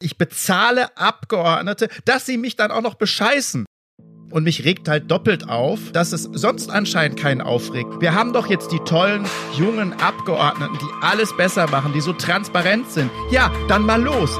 [0.00, 3.66] Ich bezahle Abgeordnete, dass sie mich dann auch noch bescheißen.
[4.30, 8.00] Und mich regt halt doppelt auf, dass es sonst anscheinend keinen aufregt.
[8.00, 9.26] Wir haben doch jetzt die tollen,
[9.56, 13.10] jungen Abgeordneten, die alles besser machen, die so transparent sind.
[13.32, 14.38] Ja, dann mal los.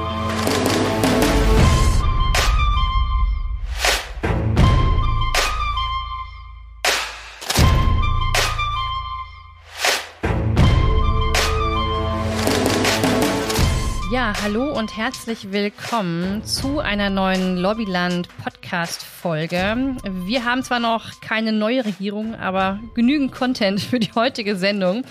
[14.41, 19.97] Hallo und herzlich willkommen zu einer neuen Lobbyland Podcast Folge.
[20.25, 25.03] Wir haben zwar noch keine neue Regierung, aber genügend Content für die heutige Sendung,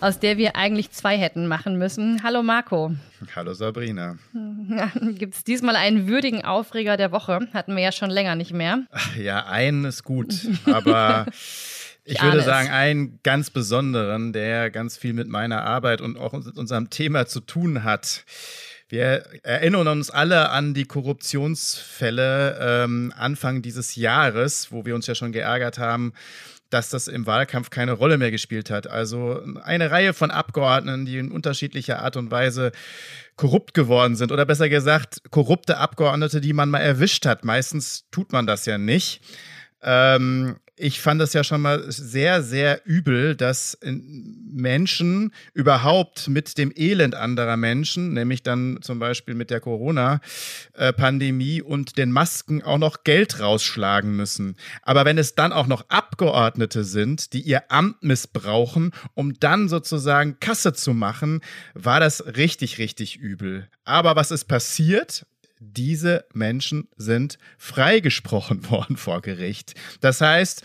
[0.00, 2.22] aus der wir eigentlich zwei hätten machen müssen.
[2.24, 2.92] Hallo Marco.
[3.36, 4.18] Hallo Sabrina.
[5.14, 7.40] Gibt es diesmal einen würdigen Aufreger der Woche?
[7.54, 8.80] Hatten wir ja schon länger nicht mehr.
[9.16, 10.34] Ja, einen ist gut,
[10.66, 11.26] aber
[12.04, 16.32] Ich, ich würde sagen, einen ganz besonderen, der ganz viel mit meiner Arbeit und auch
[16.32, 18.24] mit unserem Thema zu tun hat.
[18.92, 25.14] Wir erinnern uns alle an die Korruptionsfälle ähm, Anfang dieses Jahres, wo wir uns ja
[25.14, 26.12] schon geärgert haben,
[26.68, 28.86] dass das im Wahlkampf keine Rolle mehr gespielt hat.
[28.86, 32.70] Also eine Reihe von Abgeordneten, die in unterschiedlicher Art und Weise
[33.36, 37.46] korrupt geworden sind oder besser gesagt korrupte Abgeordnete, die man mal erwischt hat.
[37.46, 39.22] Meistens tut man das ja nicht.
[39.82, 46.72] Ähm, ich fand es ja schon mal sehr, sehr übel, dass Menschen überhaupt mit dem
[46.74, 53.04] Elend anderer Menschen, nämlich dann zum Beispiel mit der Corona-Pandemie und den Masken auch noch
[53.04, 54.56] Geld rausschlagen müssen.
[54.82, 60.40] Aber wenn es dann auch noch Abgeordnete sind, die ihr Amt missbrauchen, um dann sozusagen
[60.40, 61.42] Kasse zu machen,
[61.74, 63.68] war das richtig, richtig übel.
[63.84, 65.26] Aber was ist passiert?
[65.62, 69.74] Diese Menschen sind freigesprochen worden vor Gericht.
[70.00, 70.62] Das heißt,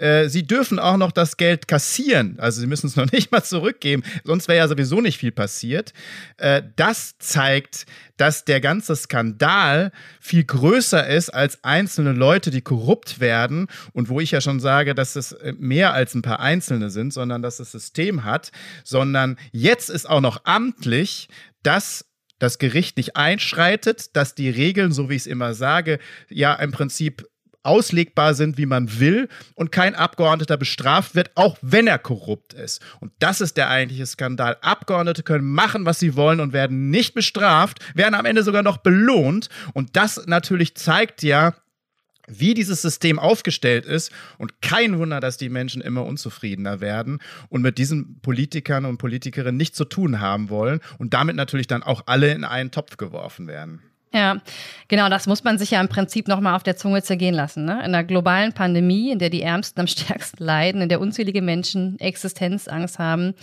[0.00, 2.36] äh, sie dürfen auch noch das Geld kassieren.
[2.38, 5.92] Also sie müssen es noch nicht mal zurückgeben, sonst wäre ja sowieso nicht viel passiert.
[6.38, 13.20] Äh, das zeigt, dass der ganze Skandal viel größer ist als einzelne Leute, die korrupt
[13.20, 16.90] werden und wo ich ja schon sage, dass es äh, mehr als ein paar Einzelne
[16.90, 18.52] sind, sondern dass das System hat,
[18.84, 21.28] sondern jetzt ist auch noch amtlich,
[21.62, 22.06] dass
[22.40, 26.72] das Gericht nicht einschreitet, dass die Regeln, so wie ich es immer sage, ja im
[26.72, 27.28] Prinzip
[27.62, 32.80] auslegbar sind, wie man will und kein Abgeordneter bestraft wird, auch wenn er korrupt ist.
[33.00, 34.56] Und das ist der eigentliche Skandal.
[34.62, 38.78] Abgeordnete können machen, was sie wollen und werden nicht bestraft, werden am Ende sogar noch
[38.78, 39.50] belohnt.
[39.74, 41.54] Und das natürlich zeigt ja,
[42.30, 47.18] wie dieses System aufgestellt ist und kein Wunder, dass die Menschen immer unzufriedener werden
[47.48, 51.82] und mit diesen Politikern und Politikerinnen nichts zu tun haben wollen und damit natürlich dann
[51.82, 53.82] auch alle in einen Topf geworfen werden.
[54.12, 54.38] Ja,
[54.88, 57.64] genau, das muss man sich ja im Prinzip nochmal auf der Zunge zergehen lassen.
[57.64, 57.74] Ne?
[57.74, 61.98] In einer globalen Pandemie, in der die Ärmsten am stärksten leiden, in der unzählige Menschen
[62.00, 63.34] Existenzangst haben,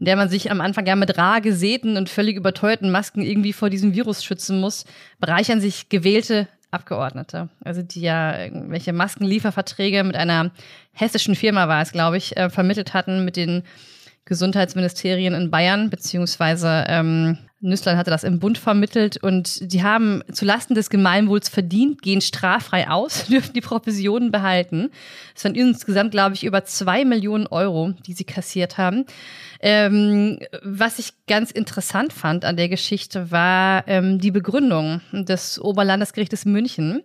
[0.00, 3.52] in der man sich am Anfang ja mit rar gesäten und völlig überteuerten Masken irgendwie
[3.52, 4.84] vor diesem Virus schützen muss,
[5.20, 10.50] bereichern sich gewählte Abgeordnete, also die ja irgendwelche Maskenlieferverträge mit einer
[10.92, 13.62] hessischen Firma war es, glaube ich, äh, vermittelt hatten mit den
[14.26, 20.76] Gesundheitsministerien in Bayern, beziehungsweise ähm, Nüsslein hatte das im Bund vermittelt und die haben zulasten
[20.76, 24.90] des Gemeinwohls verdient, gehen straffrei aus, dürfen die Provisionen behalten.
[25.34, 29.06] Es waren insgesamt, glaube ich, über zwei Millionen Euro, die sie kassiert haben.
[29.60, 36.44] Ähm, was ich ganz interessant fand an der Geschichte war ähm, die Begründung des Oberlandesgerichtes
[36.44, 37.02] München.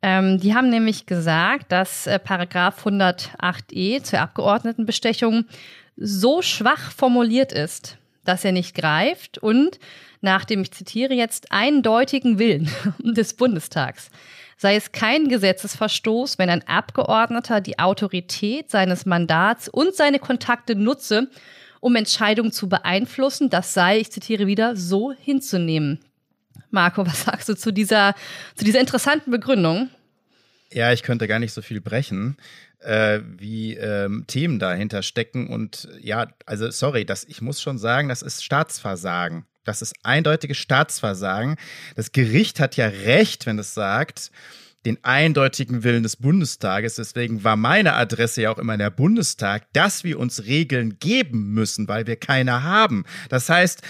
[0.00, 5.44] Ähm, die haben nämlich gesagt, dass äh, Paragraph 108e zur Abgeordnetenbestechung
[5.96, 9.78] so schwach formuliert ist, dass er nicht greift und
[10.20, 14.10] nach dem, ich zitiere jetzt, eindeutigen Willen des Bundestags
[14.56, 21.28] sei es kein Gesetzesverstoß, wenn ein Abgeordneter die Autorität seines Mandats und seine Kontakte nutze,
[21.80, 23.50] um Entscheidungen zu beeinflussen.
[23.50, 26.00] Das sei, ich zitiere wieder, so hinzunehmen.
[26.70, 28.14] Marco, was sagst du zu dieser,
[28.54, 29.90] zu dieser interessanten Begründung?
[30.72, 32.36] Ja, ich könnte gar nicht so viel brechen,
[32.84, 35.48] äh, wie ähm, Themen dahinter stecken.
[35.48, 39.46] Und ja, also sorry, das, ich muss schon sagen, das ist Staatsversagen.
[39.64, 41.56] Das ist eindeutiges Staatsversagen.
[41.96, 44.30] Das Gericht hat ja recht, wenn es sagt,
[44.84, 46.96] den eindeutigen Willen des Bundestages.
[46.96, 51.88] Deswegen war meine Adresse ja auch immer der Bundestag, dass wir uns Regeln geben müssen,
[51.88, 53.04] weil wir keine haben.
[53.30, 53.82] Das heißt,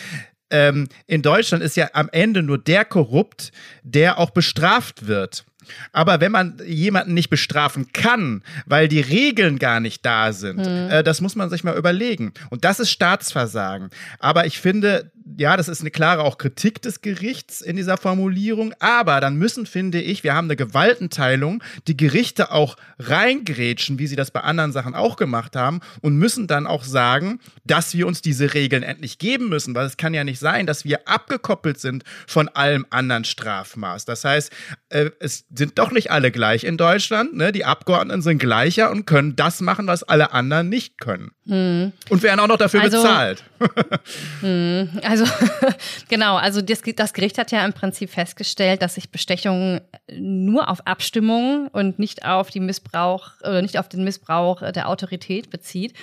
[0.50, 3.50] ähm, in Deutschland ist ja am Ende nur der korrupt,
[3.82, 5.44] der auch bestraft wird.
[5.92, 10.90] Aber wenn man jemanden nicht bestrafen kann, weil die Regeln gar nicht da sind, mhm.
[10.90, 12.32] äh, das muss man sich mal überlegen.
[12.50, 13.90] Und das ist Staatsversagen.
[14.18, 18.74] Aber ich finde, ja, das ist eine klare auch Kritik des Gerichts in dieser Formulierung.
[18.78, 24.16] Aber dann müssen, finde ich, wir haben eine Gewaltenteilung, die Gerichte auch reingrätschen, wie sie
[24.16, 28.22] das bei anderen Sachen auch gemacht haben, und müssen dann auch sagen, dass wir uns
[28.22, 29.74] diese Regeln endlich geben müssen.
[29.74, 34.04] Weil es kann ja nicht sein, dass wir abgekoppelt sind von allem anderen Strafmaß.
[34.04, 34.52] Das heißt,
[34.90, 37.34] äh, es sind doch nicht alle gleich in Deutschland.
[37.34, 37.52] Ne?
[37.52, 41.30] Die Abgeordneten sind gleicher und können das machen, was alle anderen nicht können.
[41.46, 41.92] Hm.
[42.08, 43.44] Und werden auch noch dafür also, bezahlt.
[44.40, 45.24] hm, also
[46.08, 49.80] genau, also das, das, Gericht hat ja im Prinzip festgestellt, dass sich Bestechung
[50.12, 55.50] nur auf Abstimmung und nicht auf die Missbrauch oder nicht auf den Missbrauch der Autorität
[55.50, 55.94] bezieht.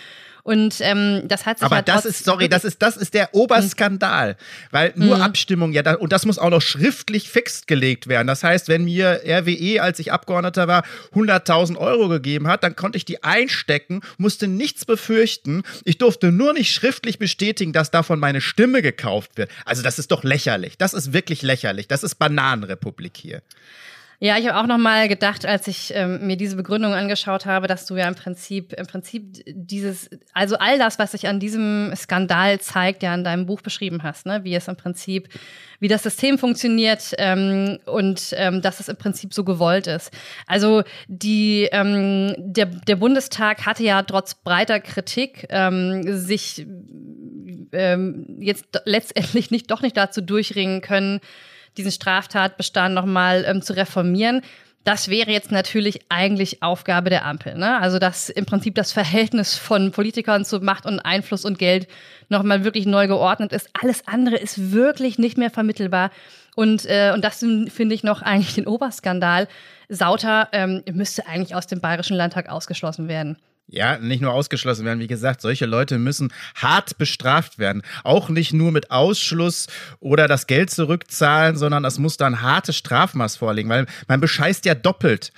[0.43, 3.33] Und ähm, das hat sich Aber ja das ist, sorry, das ist, das ist der
[3.33, 4.38] Oberskandal.
[4.71, 5.21] Weil nur mhm.
[5.21, 8.27] Abstimmung, ja, da, und das muss auch noch schriftlich festgelegt werden.
[8.27, 10.83] Das heißt, wenn mir RWE, als ich Abgeordneter war,
[11.13, 15.63] 100.000 Euro gegeben hat, dann konnte ich die einstecken, musste nichts befürchten.
[15.83, 19.51] Ich durfte nur nicht schriftlich bestätigen, dass davon meine Stimme gekauft wird.
[19.65, 20.77] Also das ist doch lächerlich.
[20.77, 21.88] Das ist wirklich lächerlich.
[21.88, 23.41] Das ist Bananenrepublik hier.
[24.23, 27.65] Ja, ich habe auch noch mal gedacht, als ich ähm, mir diese Begründung angeschaut habe,
[27.65, 31.91] dass du ja im Prinzip, im Prinzip dieses, also all das, was sich an diesem
[31.95, 34.44] Skandal zeigt, ja in deinem Buch beschrieben hast, ne?
[34.44, 35.27] wie es im Prinzip,
[35.79, 40.12] wie das System funktioniert ähm, und ähm, dass es im Prinzip so gewollt ist.
[40.45, 46.67] Also die, ähm, der, der Bundestag hatte ja trotz breiter Kritik ähm, sich
[47.71, 51.21] ähm, jetzt letztendlich nicht doch nicht dazu durchringen können,
[51.81, 54.41] diesen Straftatbestand nochmal ähm, zu reformieren.
[54.83, 57.55] Das wäre jetzt natürlich eigentlich Aufgabe der Ampel.
[57.55, 57.79] Ne?
[57.79, 61.87] Also, dass im Prinzip das Verhältnis von Politikern zu Macht und Einfluss und Geld
[62.29, 63.69] nochmal wirklich neu geordnet ist.
[63.79, 66.09] Alles andere ist wirklich nicht mehr vermittelbar.
[66.55, 69.47] Und, äh, und das finde ich noch eigentlich den Oberskandal.
[69.87, 73.37] Sauter ähm, müsste eigentlich aus dem Bayerischen Landtag ausgeschlossen werden.
[73.73, 75.00] Ja, nicht nur ausgeschlossen werden.
[75.00, 77.83] Wie gesagt, solche Leute müssen hart bestraft werden.
[78.03, 79.68] Auch nicht nur mit Ausschluss
[80.01, 84.75] oder das Geld zurückzahlen, sondern es muss dann harte Strafmaß vorliegen, weil man bescheißt ja
[84.75, 85.31] doppelt.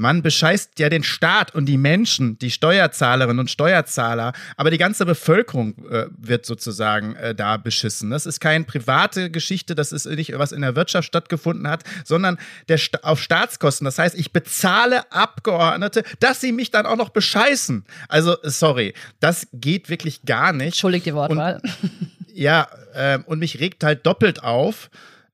[0.00, 5.04] Man bescheißt ja den Staat und die Menschen, die Steuerzahlerinnen und Steuerzahler, aber die ganze
[5.04, 8.08] Bevölkerung äh, wird sozusagen äh, da beschissen.
[8.08, 12.38] Das ist keine private Geschichte, das ist nicht, was in der Wirtschaft stattgefunden hat, sondern
[12.68, 13.84] der Sta auf Staatskosten.
[13.84, 17.84] Das heißt, ich bezahle Abgeordnete, dass sie mich dann auch noch bescheißen.
[18.08, 20.68] Also, sorry, das geht wirklich gar nicht.
[20.68, 21.60] Entschuldigt die Wortwahl.
[21.82, 21.90] Und,
[22.32, 24.88] ja, äh, und mich regt halt doppelt auf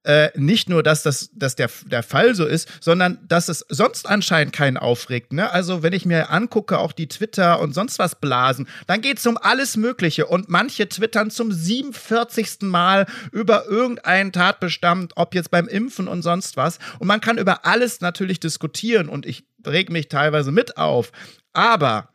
[0.06, 4.08] äh, nicht nur, dass das dass der, der Fall so ist, sondern dass es sonst
[4.08, 5.32] anscheinend keinen aufregt.
[5.32, 5.50] Ne?
[5.50, 9.26] Also, wenn ich mir angucke, auch die Twitter und sonst was blasen, dann geht es
[9.26, 10.26] um alles Mögliche.
[10.26, 12.62] Und manche twittern zum 47.
[12.62, 16.78] Mal über irgendeinen Tatbestand, ob jetzt beim Impfen und sonst was.
[17.00, 21.10] Und man kann über alles natürlich diskutieren und ich reg mich teilweise mit auf.
[21.52, 22.10] Aber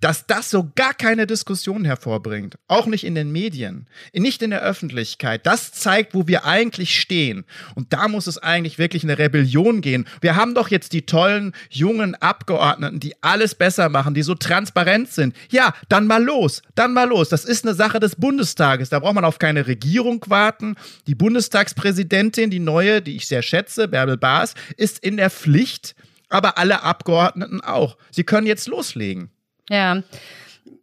[0.00, 4.62] dass das so gar keine Diskussion hervorbringt, auch nicht in den Medien, nicht in der
[4.62, 7.44] Öffentlichkeit, das zeigt, wo wir eigentlich stehen.
[7.74, 10.06] Und da muss es eigentlich wirklich eine Rebellion gehen.
[10.20, 15.10] Wir haben doch jetzt die tollen jungen Abgeordneten, die alles besser machen, die so transparent
[15.12, 15.36] sind.
[15.50, 17.28] Ja, dann mal los, dann mal los.
[17.28, 18.88] Das ist eine Sache des Bundestages.
[18.88, 20.76] Da braucht man auf keine Regierung warten.
[21.06, 25.94] Die Bundestagspräsidentin, die neue, die ich sehr schätze, Bärbel Baas, ist in der Pflicht,
[26.28, 27.96] aber alle Abgeordneten auch.
[28.10, 29.30] Sie können jetzt loslegen.
[29.70, 30.02] Ja.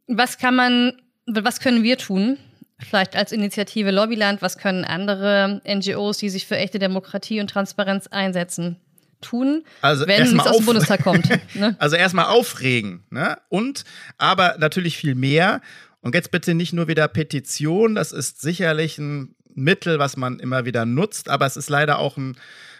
[0.07, 0.93] Was kann man,
[1.27, 2.37] was können wir tun?
[2.79, 8.07] Vielleicht als Initiative Lobbyland, was können andere NGOs, die sich für echte Demokratie und Transparenz
[8.07, 8.77] einsetzen,
[9.19, 11.27] tun, also wenn es aus dem Bundestag kommt?
[11.55, 11.75] Ne?
[11.79, 13.37] Also erstmal aufregen, ne?
[13.49, 13.83] Und
[14.19, 15.61] aber natürlich viel mehr.
[16.01, 20.65] Und jetzt bitte nicht nur wieder Petition, das ist sicherlich ein Mittel, was man immer
[20.65, 22.37] wieder nutzt, aber es ist leider auch ein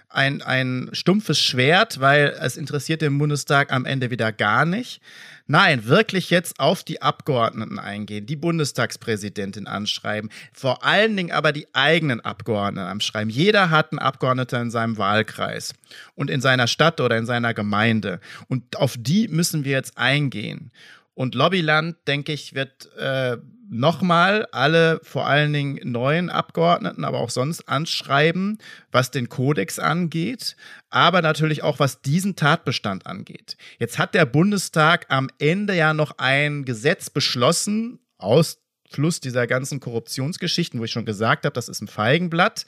[0.09, 5.02] ein, ein stumpfes Schwert, weil es interessiert den Bundestag am Ende wieder gar nicht.
[5.47, 11.68] Nein, wirklich jetzt auf die Abgeordneten eingehen, die Bundestagspräsidentin anschreiben, vor allen Dingen aber die
[11.73, 13.30] eigenen Abgeordneten anschreiben.
[13.30, 15.73] Jeder hat einen Abgeordneten in seinem Wahlkreis
[16.16, 18.19] und in seiner Stadt oder in seiner Gemeinde.
[18.49, 20.71] Und auf die müssen wir jetzt eingehen.
[21.13, 23.37] Und Lobbyland, denke ich, wird äh,
[23.69, 28.57] nochmal alle vor allen Dingen neuen Abgeordneten, aber auch sonst anschreiben,
[28.92, 30.56] was den Kodex angeht,
[30.90, 33.57] aber natürlich auch was diesen Tatbestand angeht.
[33.80, 38.59] Jetzt hat der Bundestag am Ende ja noch ein Gesetz beschlossen, aus
[38.90, 42.66] Fluss dieser ganzen Korruptionsgeschichten, wo ich schon gesagt habe, das ist ein Feigenblatt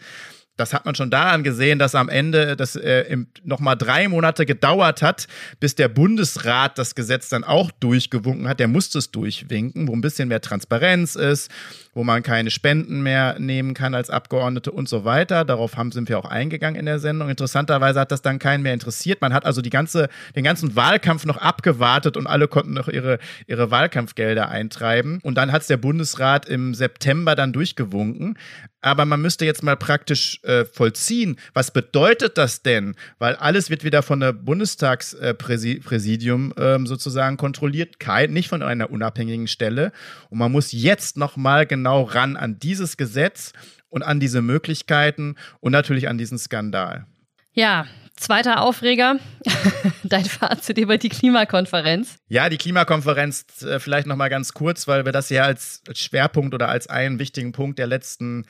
[0.59, 5.01] das hat man schon daran gesehen, dass am Ende das äh, nochmal drei Monate gedauert
[5.01, 5.27] hat,
[5.59, 8.59] bis der Bundesrat das Gesetz dann auch durchgewunken hat.
[8.59, 11.49] Der musste es durchwinken, wo ein bisschen mehr Transparenz ist,
[11.93, 15.45] wo man keine Spenden mehr nehmen kann als Abgeordnete und so weiter.
[15.45, 17.29] Darauf haben, sind wir auch eingegangen in der Sendung.
[17.29, 19.21] Interessanterweise hat das dann keinen mehr interessiert.
[19.21, 23.19] Man hat also die ganze, den ganzen Wahlkampf noch abgewartet und alle konnten noch ihre,
[23.47, 25.19] ihre Wahlkampfgelder eintreiben.
[25.23, 28.37] Und dann hat es der Bundesrat im September dann durchgewunken.
[28.81, 31.37] Aber man müsste jetzt mal praktisch äh, vollziehen.
[31.53, 32.95] Was bedeutet das denn?
[33.17, 38.89] Weil alles wird wieder von der Bundestagspräsidium äh, ähm, sozusagen kontrolliert, kein, nicht von einer
[38.89, 39.91] unabhängigen Stelle.
[40.29, 43.53] Und man muss jetzt noch mal genau ran an dieses Gesetz
[43.89, 47.05] und an diese Möglichkeiten und natürlich an diesen Skandal.
[47.53, 47.85] Ja,
[48.19, 49.15] Zweiter Aufreger,
[50.03, 52.17] dein Fazit über die Klimakonferenz.
[52.27, 56.53] Ja, die Klimakonferenz äh, vielleicht noch mal ganz kurz, weil wir das ja als Schwerpunkt
[56.53, 58.45] oder als einen wichtigen Punkt der letzten,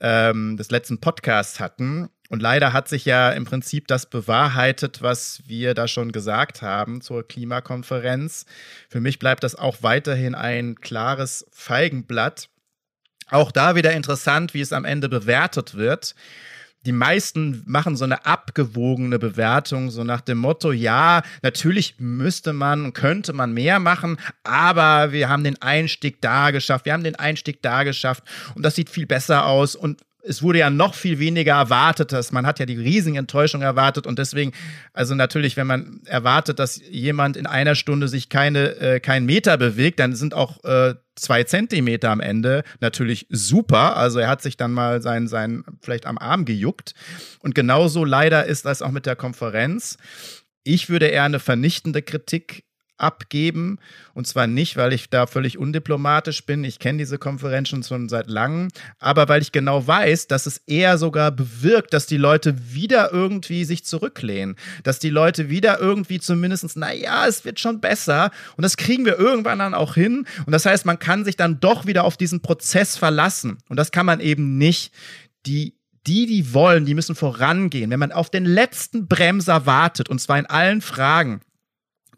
[0.00, 2.08] ähm, des letzten Podcasts hatten.
[2.30, 7.00] Und leider hat sich ja im Prinzip das bewahrheitet, was wir da schon gesagt haben
[7.00, 8.44] zur Klimakonferenz.
[8.88, 12.48] Für mich bleibt das auch weiterhin ein klares Feigenblatt.
[13.32, 16.14] Auch da wieder interessant, wie es am Ende bewertet wird.
[16.84, 22.92] Die meisten machen so eine abgewogene Bewertung, so nach dem Motto, ja, natürlich müsste man,
[22.92, 27.62] könnte man mehr machen, aber wir haben den Einstieg da geschafft, wir haben den Einstieg
[27.62, 28.24] da geschafft
[28.54, 32.12] und das sieht viel besser aus und es wurde ja noch viel weniger erwartet.
[32.12, 34.52] Dass man hat ja die riesige Enttäuschung erwartet und deswegen,
[34.92, 39.56] also natürlich, wenn man erwartet, dass jemand in einer Stunde sich keine, äh, keinen Meter
[39.56, 43.96] bewegt, dann sind auch äh, zwei Zentimeter am Ende natürlich super.
[43.96, 46.94] Also er hat sich dann mal sein, sein vielleicht am Arm gejuckt.
[47.40, 49.98] Und genauso leider ist das auch mit der Konferenz.
[50.64, 52.64] Ich würde eher eine vernichtende Kritik
[52.96, 53.78] abgeben.
[54.14, 56.64] Und zwar nicht, weil ich da völlig undiplomatisch bin.
[56.64, 58.68] Ich kenne diese Konferenzen schon seit langem.
[58.98, 63.64] Aber weil ich genau weiß, dass es eher sogar bewirkt, dass die Leute wieder irgendwie
[63.64, 64.56] sich zurücklehnen.
[64.84, 68.30] Dass die Leute wieder irgendwie zumindest, naja, es wird schon besser.
[68.56, 70.26] Und das kriegen wir irgendwann dann auch hin.
[70.46, 73.58] Und das heißt, man kann sich dann doch wieder auf diesen Prozess verlassen.
[73.68, 74.92] Und das kann man eben nicht.
[75.46, 75.74] Die
[76.06, 77.90] die, die wollen, die müssen vorangehen.
[77.90, 81.42] Wenn man auf den letzten Bremser wartet, und zwar in allen Fragen,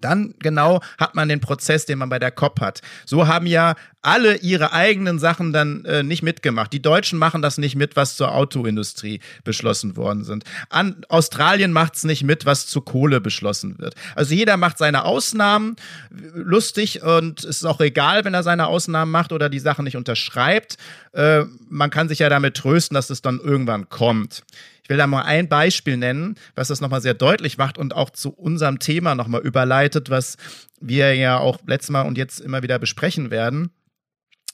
[0.05, 2.81] dann genau hat man den Prozess, den man bei der COP hat.
[3.07, 6.73] So haben ja alle ihre eigenen Sachen dann äh, nicht mitgemacht.
[6.73, 10.45] Die Deutschen machen das nicht mit, was zur Autoindustrie beschlossen worden sind.
[10.69, 13.95] An Australien macht es nicht mit, was zu Kohle beschlossen wird.
[14.15, 15.77] Also jeder macht seine Ausnahmen
[16.11, 19.97] lustig und es ist auch egal, wenn er seine Ausnahmen macht oder die Sachen nicht
[19.97, 20.77] unterschreibt.
[21.13, 24.45] Äh, man kann sich ja damit trösten, dass es dann irgendwann kommt.
[24.85, 28.11] Ich will da mal ein Beispiel nennen, was das nochmal sehr deutlich macht und auch
[28.11, 30.37] zu unserem Thema nochmal überleitet, was
[30.79, 33.71] wir ja auch letztes Mal und jetzt immer wieder besprechen werden.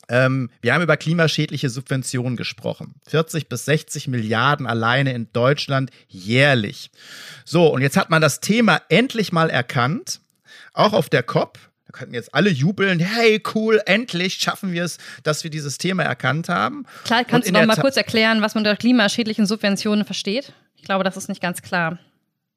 [0.08, 2.94] Ähm, wir haben über klimaschädliche Subventionen gesprochen.
[3.08, 6.92] 40 bis 60 Milliarden alleine in Deutschland jährlich.
[7.44, 10.20] So, und jetzt hat man das Thema endlich mal erkannt,
[10.75, 11.58] auch auf der COP.
[11.90, 16.04] Da könnten jetzt alle jubeln, hey, cool, endlich schaffen wir es, dass wir dieses Thema
[16.04, 16.87] erkannt haben.
[17.02, 20.52] Klar, kannst du noch mal kurz erklären, was man unter klimaschädlichen Subventionen versteht?
[20.76, 21.99] Ich glaube, das ist nicht ganz klar.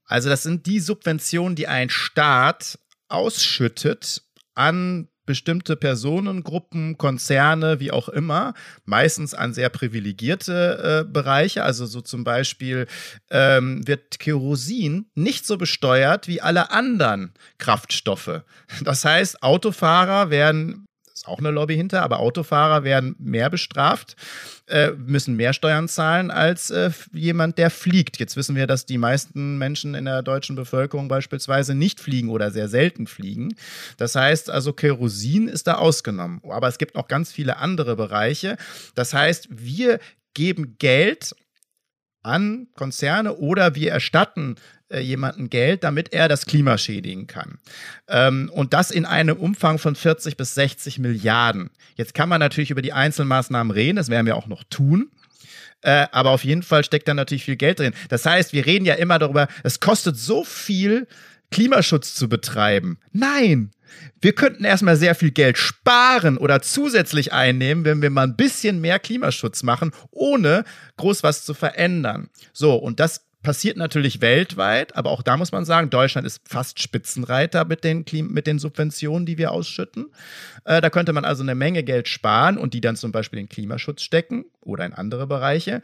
[0.06, 4.22] Also, das sind die Subventionen, die ein Staat ausschüttet
[4.54, 8.54] an bestimmte Personengruppen, Konzerne, wie auch immer,
[8.86, 11.64] meistens an sehr privilegierte äh, Bereiche.
[11.64, 12.88] Also so zum Beispiel
[13.32, 18.42] ähm, wird Kerosin nicht so besteuert wie alle anderen Kraftstoffe.
[18.84, 20.86] Das heißt, Autofahrer werden
[21.24, 24.16] ist auch eine Lobby hinter, aber Autofahrer werden mehr bestraft,
[24.68, 28.20] äh, müssen mehr Steuern zahlen als äh, jemand, der fliegt.
[28.20, 32.52] Jetzt wissen wir, dass die meisten Menschen in der deutschen Bevölkerung beispielsweise nicht fliegen oder
[32.52, 33.56] sehr selten fliegen.
[33.98, 36.42] Das heißt also, Kerosin ist da ausgenommen.
[36.50, 38.58] Aber es gibt noch ganz viele andere Bereiche.
[38.96, 40.00] Das heißt, wir
[40.34, 41.36] geben Geld
[42.24, 44.56] an Konzerne oder wir erstatten
[44.90, 47.60] äh, jemanden Geld, damit er das Klima schädigen kann.
[48.08, 51.70] Ähm, und das in einem Umfang von 40 bis 60 Milliarden.
[51.96, 55.12] Jetzt kann man natürlich über die Einzelmaßnahmen reden, das werden wir auch noch tun.
[55.82, 57.94] Äh, aber auf jeden Fall steckt da natürlich viel Geld drin.
[58.08, 61.08] Das heißt, wir reden ja immer darüber, es kostet so viel,
[61.54, 63.00] Klimaschutz zu betreiben.
[63.12, 63.72] Nein,
[64.22, 68.82] wir könnten erstmal sehr viel Geld sparen oder zusätzlich einnehmen, wenn wir mal ein bisschen
[68.82, 70.64] mehr Klimaschutz machen, ohne
[70.98, 72.30] groß was zu verändern.
[72.54, 76.82] So, und das passiert natürlich weltweit, aber auch da muss man sagen, Deutschland ist fast
[76.82, 80.08] Spitzenreiter mit den, Klim mit den Subventionen, die wir ausschütten.
[80.64, 83.50] Äh, da könnte man also eine Menge Geld sparen und die dann zum Beispiel in
[83.50, 85.82] Klimaschutz stecken oder in andere Bereiche.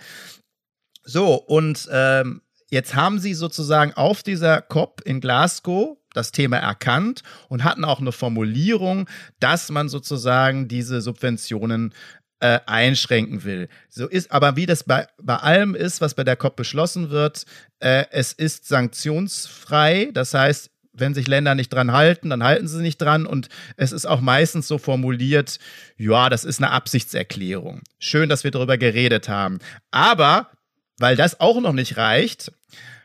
[1.04, 7.22] So, und ähm, jetzt haben sie sozusagen auf dieser COP in Glasgow das Thema erkannt
[7.50, 9.08] und hatten auch eine Formulierung,
[9.40, 11.94] dass man sozusagen diese Subventionen
[12.40, 13.68] äh, einschränken will.
[13.90, 17.46] So ist, aber wie das bei, bei allem ist, was bei der COP beschlossen wird,
[17.80, 20.10] äh, es ist sanktionsfrei.
[20.14, 23.26] Das heißt, wenn sich Länder nicht dran halten, dann halten sie nicht dran.
[23.26, 25.60] Und es ist auch meistens so formuliert,
[25.98, 27.82] ja, das ist eine Absichtserklärung.
[28.00, 29.60] Schön, dass wir darüber geredet haben.
[29.92, 30.50] Aber,
[31.00, 32.52] weil das auch noch nicht reicht,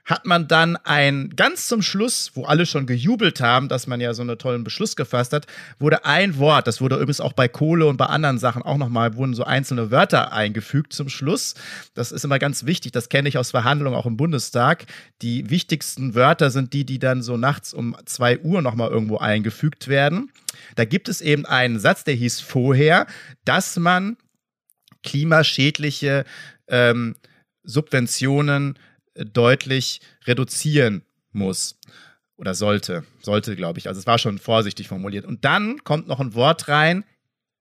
[0.04, 4.12] hat man dann ein, ganz zum Schluss, wo alle schon gejubelt haben, dass man ja
[4.12, 5.46] so einen tollen Beschluss gefasst hat,
[5.78, 9.16] wurde ein Wort, das wurde übrigens auch bei Kohle und bei anderen Sachen auch nochmal,
[9.16, 11.54] wurden so einzelne Wörter eingefügt zum Schluss.
[11.94, 14.84] Das ist immer ganz wichtig, das kenne ich aus Verhandlungen auch im Bundestag.
[15.22, 19.88] Die wichtigsten Wörter sind die, die dann so nachts um zwei Uhr nochmal irgendwo eingefügt
[19.88, 20.30] werden.
[20.76, 23.06] Da gibt es eben einen Satz, der hieß vorher,
[23.46, 24.18] dass man
[25.02, 26.24] klimaschädliche
[26.68, 27.14] ähm,
[27.64, 28.78] Subventionen
[29.14, 31.02] deutlich reduzieren
[31.32, 31.78] muss
[32.36, 33.04] oder sollte.
[33.22, 33.88] Sollte, glaube ich.
[33.88, 35.24] Also es war schon vorsichtig formuliert.
[35.24, 37.04] Und dann kommt noch ein Wort rein.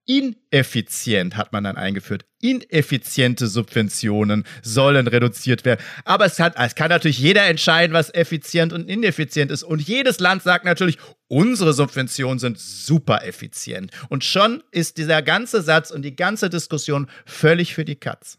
[0.06, 2.26] Ineffizient hat man dann eingeführt.
[2.42, 5.80] Ineffiziente Subventionen sollen reduziert werden.
[6.04, 9.62] Aber es, hat, es kann natürlich jeder entscheiden, was effizient und ineffizient ist.
[9.62, 13.92] Und jedes Land sagt natürlich, unsere Subventionen sind super effizient.
[14.10, 18.38] Und schon ist dieser ganze Satz und die ganze Diskussion völlig für die Katz.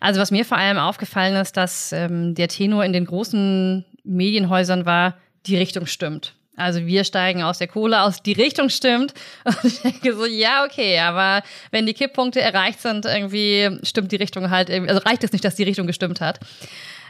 [0.00, 4.86] Also was mir vor allem aufgefallen ist, dass ähm, der Tenor in den großen Medienhäusern
[4.86, 6.34] war, die Richtung stimmt.
[6.56, 9.14] Also wir steigen aus der Kohle aus, die Richtung stimmt.
[9.44, 14.16] Und ich denke so, ja, okay, aber wenn die Kipppunkte erreicht sind, irgendwie stimmt die
[14.16, 16.40] Richtung halt, also reicht es nicht, dass die Richtung gestimmt hat.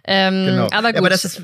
[0.05, 0.69] Ähm, genau.
[0.71, 0.99] Aber gut.
[0.99, 1.43] aber das ist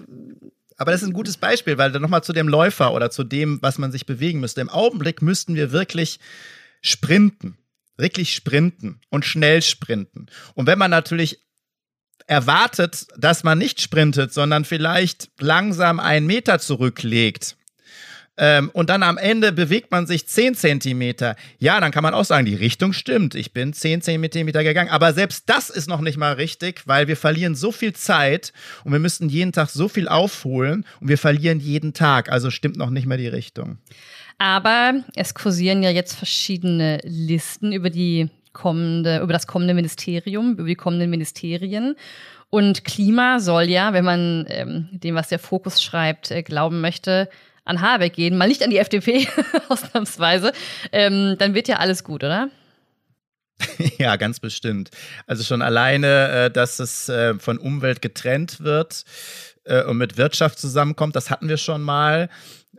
[0.76, 3.60] aber das ist ein gutes Beispiel, weil dann nochmal zu dem Läufer oder zu dem,
[3.62, 4.60] was man sich bewegen müsste.
[4.60, 6.18] Im Augenblick müssten wir wirklich
[6.82, 7.56] sprinten
[7.96, 10.26] wirklich sprinten und schnell sprinten.
[10.54, 11.40] Und wenn man natürlich
[12.26, 17.56] erwartet, dass man nicht sprintet, sondern vielleicht langsam einen Meter zurücklegt,
[18.36, 21.36] ähm, und dann am Ende bewegt man sich 10 Zentimeter.
[21.58, 23.34] Ja, dann kann man auch sagen, die Richtung stimmt.
[23.34, 24.90] Ich bin 10 Zentimeter gegangen.
[24.90, 28.92] Aber selbst das ist noch nicht mal richtig, weil wir verlieren so viel Zeit und
[28.92, 32.30] wir müssen jeden Tag so viel aufholen und wir verlieren jeden Tag.
[32.30, 33.78] Also stimmt noch nicht mehr die Richtung.
[34.38, 40.68] Aber es kursieren ja jetzt verschiedene Listen über die kommende, über das kommende Ministerium, über
[40.68, 41.96] die kommenden Ministerien.
[42.50, 47.28] Und Klima soll ja, wenn man ähm, dem, was der Fokus schreibt, äh, glauben möchte,
[47.64, 49.26] an Habeck gehen, mal nicht an die FDP,
[49.68, 50.52] ausnahmsweise,
[50.92, 52.50] ähm, dann wird ja alles gut, oder?
[53.98, 54.90] Ja, ganz bestimmt.
[55.26, 59.04] Also schon alleine, äh, dass es äh, von Umwelt getrennt wird
[59.64, 62.28] äh, und mit Wirtschaft zusammenkommt, das hatten wir schon mal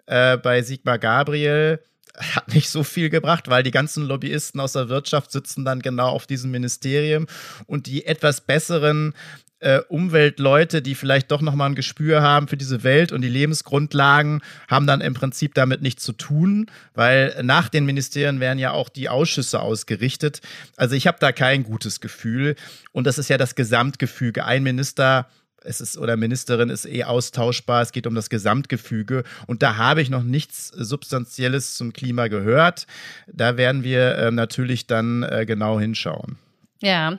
[0.06, 1.80] äh, bei Sigmar Gabriel
[2.18, 6.10] hat nicht so viel gebracht, weil die ganzen Lobbyisten aus der Wirtschaft sitzen dann genau
[6.10, 7.28] auf diesem Ministerium
[7.68, 9.14] und die etwas besseren
[9.60, 13.30] äh, Umweltleute, die vielleicht doch noch mal ein Gespür haben für diese Welt und die
[13.30, 18.72] Lebensgrundlagen, haben dann im Prinzip damit nichts zu tun, weil nach den Ministerien werden ja
[18.72, 20.42] auch die Ausschüsse ausgerichtet.
[20.76, 22.56] Also ich habe da kein gutes Gefühl
[22.92, 24.46] und das ist ja das Gesamtgefüge.
[24.46, 25.28] Ein Minister
[25.66, 27.82] es ist oder Ministerin ist eh austauschbar.
[27.82, 29.24] Es geht um das Gesamtgefüge.
[29.48, 32.88] Und da habe ich noch nichts Substanzielles zum Klima gehört.
[33.28, 36.38] Da werden wir äh, natürlich dann äh, genau hinschauen.
[36.82, 37.18] Ja.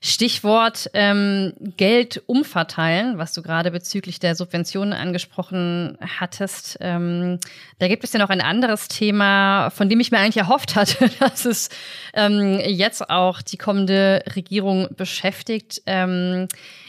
[0.00, 6.78] Stichwort ähm, Geld umverteilen, was du gerade bezüglich der Subventionen angesprochen hattest.
[6.80, 7.40] Ähm,
[7.80, 11.10] da gibt es ja noch ein anderes Thema, von dem ich mir eigentlich erhofft hatte,
[11.18, 11.68] dass es
[12.14, 15.82] ähm, jetzt auch die kommende Regierung beschäftigt.
[15.86, 16.46] Ähm,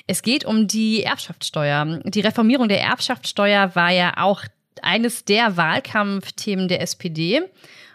[0.10, 2.00] es geht um die Erbschaftssteuer.
[2.04, 4.44] Die Reformierung der Erbschaftssteuer war ja auch
[4.82, 7.44] eines der Wahlkampfthemen der SPD,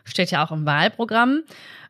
[0.04, 1.42] steht ja auch im Wahlprogramm.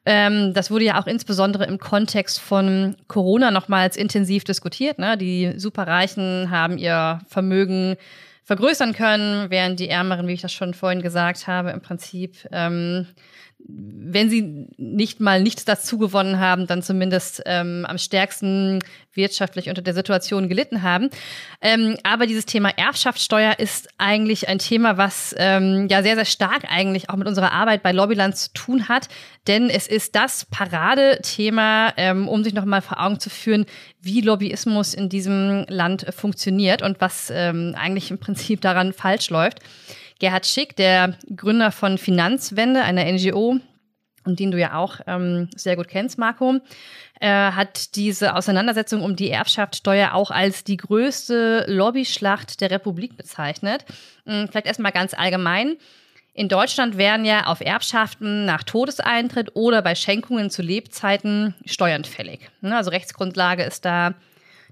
[0.06, 4.98] Ähm, das wurde ja auch insbesondere im Kontext von Corona nochmals intensiv diskutiert.
[4.98, 5.18] Ne?
[5.18, 7.96] Die Superreichen haben ihr Vermögen
[8.44, 13.08] vergrößern können, während die Ärmeren, wie ich das schon vorhin gesagt habe, im Prinzip ähm,
[13.66, 18.81] wenn sie nicht mal nichts dazu gewonnen haben, dann zumindest ähm, am stärksten
[19.14, 21.09] wirtschaftlich unter der Situation gelitten haben.
[21.62, 26.64] Ähm, aber dieses Thema Erbschaftssteuer ist eigentlich ein Thema, was ähm, ja sehr, sehr stark
[26.68, 29.09] eigentlich auch mit unserer Arbeit bei Lobbyland zu tun hat.
[29.46, 33.64] Denn es ist das Paradethema, ähm, um sich nochmal vor Augen zu führen,
[34.00, 39.61] wie Lobbyismus in diesem Land funktioniert und was ähm, eigentlich im Prinzip daran falsch läuft.
[40.24, 43.60] Gerhard Schick, der Gründer von Finanzwende, einer NGO,
[44.24, 46.60] und den du ja auch ähm, sehr gut kennst, Marco,
[47.20, 53.84] äh, hat diese Auseinandersetzung um die Erbschaftssteuer auch als die größte Lobbyschlacht der Republik bezeichnet.
[54.26, 55.76] Ähm, vielleicht erstmal ganz allgemein.
[56.32, 62.50] In Deutschland werden ja auf Erbschaften nach Todeseintritt oder bei Schenkungen zu Lebzeiten Steuern fällig.
[62.62, 64.14] Ne, also Rechtsgrundlage ist da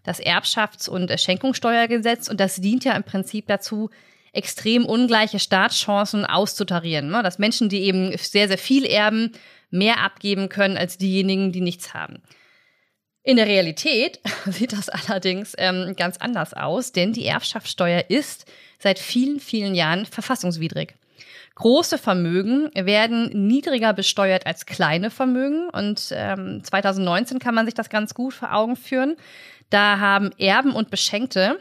[0.03, 3.91] das Erbschafts- und Schenkungssteuergesetz und das dient ja im Prinzip dazu,
[4.33, 7.11] extrem ungleiche Startchancen auszutarieren.
[7.11, 7.23] Ne?
[7.23, 9.33] Dass Menschen, die eben sehr, sehr viel erben,
[9.71, 12.23] mehr abgeben können als diejenigen, die nichts haben.
[13.23, 18.99] In der Realität sieht das allerdings ähm, ganz anders aus, denn die Erbschaftssteuer ist seit
[18.99, 20.95] vielen, vielen Jahren verfassungswidrig.
[21.55, 27.91] Große Vermögen werden niedriger besteuert als kleine Vermögen und ähm, 2019 kann man sich das
[27.91, 29.17] ganz gut vor Augen führen.
[29.69, 31.59] Da haben Erben und Beschenkte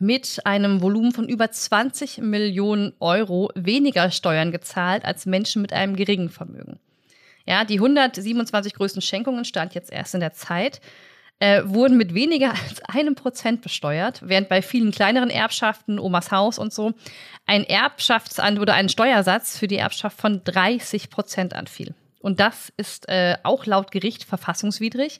[0.00, 5.96] mit einem Volumen von über 20 Millionen Euro weniger Steuern gezahlt als Menschen mit einem
[5.96, 6.78] geringen Vermögen.
[7.46, 10.80] Ja, die 127 größten Schenkungen stand jetzt erst in der Zeit,
[11.40, 16.58] äh, wurden mit weniger als einem Prozent besteuert, während bei vielen kleineren Erbschaften, Omas Haus
[16.58, 16.92] und so,
[17.46, 21.94] ein Erbschaftsan oder ein Steuersatz für die Erbschaft von 30 Prozent anfiel.
[22.20, 25.18] Und das ist äh, auch laut Gericht verfassungswidrig.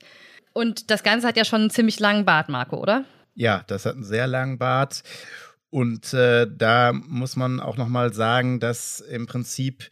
[0.53, 3.05] Und das Ganze hat ja schon einen ziemlich langen Bart, Marco, oder?
[3.39, 5.01] Ja, das hat einen sehr langen Bart.
[5.69, 9.89] Und äh, da muss man auch noch mal sagen, dass im Prinzip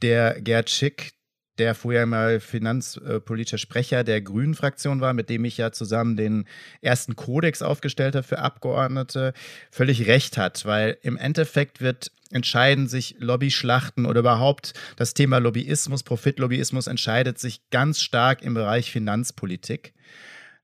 [0.00, 1.12] der Gerd Schick,
[1.58, 6.46] der vorher mal finanzpolitischer Sprecher der Grünen-Fraktion war, mit dem ich ja zusammen den
[6.80, 9.34] ersten Kodex aufgestellt habe für Abgeordnete,
[9.70, 16.04] völlig recht hat, weil im Endeffekt wird entscheiden sich Lobbyschlachten oder überhaupt das Thema Lobbyismus,
[16.04, 19.92] Profitlobbyismus entscheidet sich ganz stark im Bereich Finanzpolitik.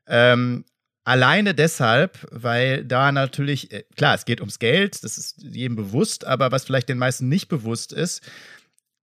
[0.06, 0.64] Ähm,
[1.08, 6.26] Alleine deshalb, weil da natürlich, äh, klar, es geht ums Geld, das ist jedem bewusst,
[6.26, 8.20] aber was vielleicht den meisten nicht bewusst ist,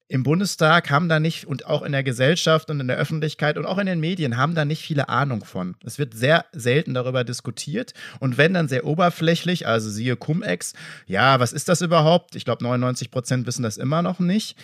[0.07, 3.65] im Bundestag haben da nicht und auch in der Gesellschaft und in der Öffentlichkeit und
[3.65, 5.77] auch in den Medien haben da nicht viele Ahnung von.
[5.83, 10.73] Es wird sehr selten darüber diskutiert und wenn dann sehr oberflächlich, also siehe Cum-Ex,
[11.07, 12.35] ja, was ist das überhaupt?
[12.35, 14.57] Ich glaube, 99 Prozent wissen das immer noch nicht.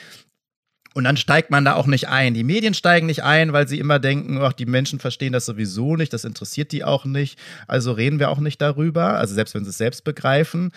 [0.93, 2.33] Und dann steigt man da auch nicht ein.
[2.33, 5.95] Die Medien steigen nicht ein, weil sie immer denken, ach, die Menschen verstehen das sowieso
[5.95, 7.39] nicht, das interessiert die auch nicht.
[7.65, 10.71] Also reden wir auch nicht darüber, also selbst wenn sie es selbst begreifen.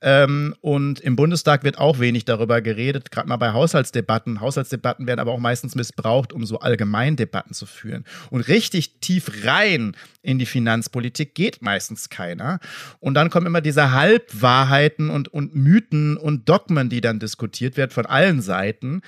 [0.00, 4.40] Ähm, und im Bundestag wird auch wenig darüber geredet, gerade mal bei Haushaltsdebatten.
[4.40, 8.04] Haushaltsdebatten werden aber auch meistens missbraucht, um so Allgemeindebatten zu führen.
[8.30, 12.58] Und richtig tief rein in die Finanzpolitik geht meistens keiner.
[13.00, 17.90] Und dann kommen immer diese Halbwahrheiten und, und Mythen und Dogmen, die dann diskutiert werden
[17.90, 19.02] von allen Seiten.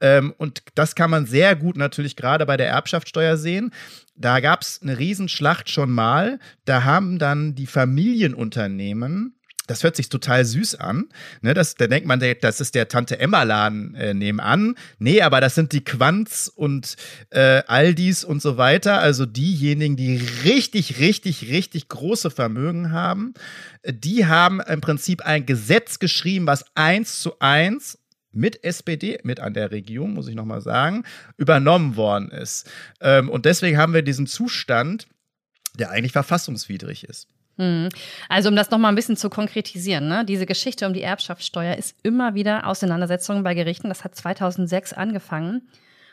[0.00, 3.72] Ähm, und das kann man sehr gut natürlich gerade bei der Erbschaftssteuer sehen.
[4.14, 6.38] Da gab es eine Riesenschlacht schon mal.
[6.64, 11.08] Da haben dann die Familienunternehmen das hört sich total süß an.
[11.42, 14.76] Ne, das, da denkt man, das ist der Tante Emma-Laden äh, nebenan.
[14.98, 16.96] Nee, aber das sind die Quants und
[17.30, 19.00] äh, Aldis und so weiter.
[19.00, 23.34] Also diejenigen, die richtig, richtig, richtig große Vermögen haben.
[23.84, 27.98] Die haben im Prinzip ein Gesetz geschrieben, was eins zu eins
[28.36, 31.04] mit SPD, mit an der Regierung, muss ich nochmal sagen,
[31.36, 32.70] übernommen worden ist.
[33.00, 35.06] Ähm, und deswegen haben wir diesen Zustand,
[35.78, 37.28] der eigentlich verfassungswidrig ist.
[37.58, 37.88] Hm.
[38.28, 40.24] Also um das nochmal ein bisschen zu konkretisieren, ne?
[40.24, 43.88] diese Geschichte um die Erbschaftssteuer ist immer wieder Auseinandersetzungen bei Gerichten.
[43.88, 45.62] Das hat 2006 angefangen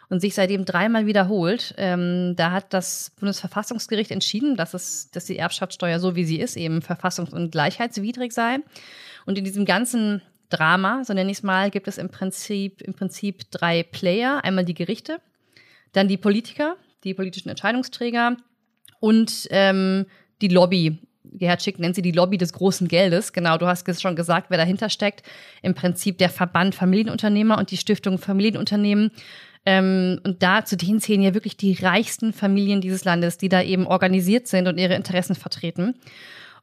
[0.10, 1.74] und sich seitdem dreimal wiederholt.
[1.78, 6.56] Ähm, da hat das Bundesverfassungsgericht entschieden, dass, es, dass die Erbschaftssteuer so wie sie ist
[6.56, 8.60] eben verfassungs- und gleichheitswidrig sei.
[9.26, 10.22] Und in diesem ganzen
[10.54, 14.44] Drama, so nenne ich es mal, gibt es im Prinzip, im Prinzip drei Player.
[14.44, 15.20] Einmal die Gerichte,
[15.92, 18.38] dann die Politiker, die politischen Entscheidungsträger
[19.00, 20.06] und ähm,
[20.42, 21.00] die Lobby.
[21.24, 23.34] Gerhard Schick nennt sie die Lobby des großen Geldes.
[23.34, 25.24] Genau, du hast schon gesagt, wer dahinter steckt.
[25.62, 29.12] Im Prinzip der Verband Familienunternehmer und die Stiftung Familienunternehmen.
[29.66, 33.62] Ähm, und da zu denen zählen ja wirklich die reichsten Familien dieses Landes, die da
[33.62, 35.96] eben organisiert sind und ihre Interessen vertreten.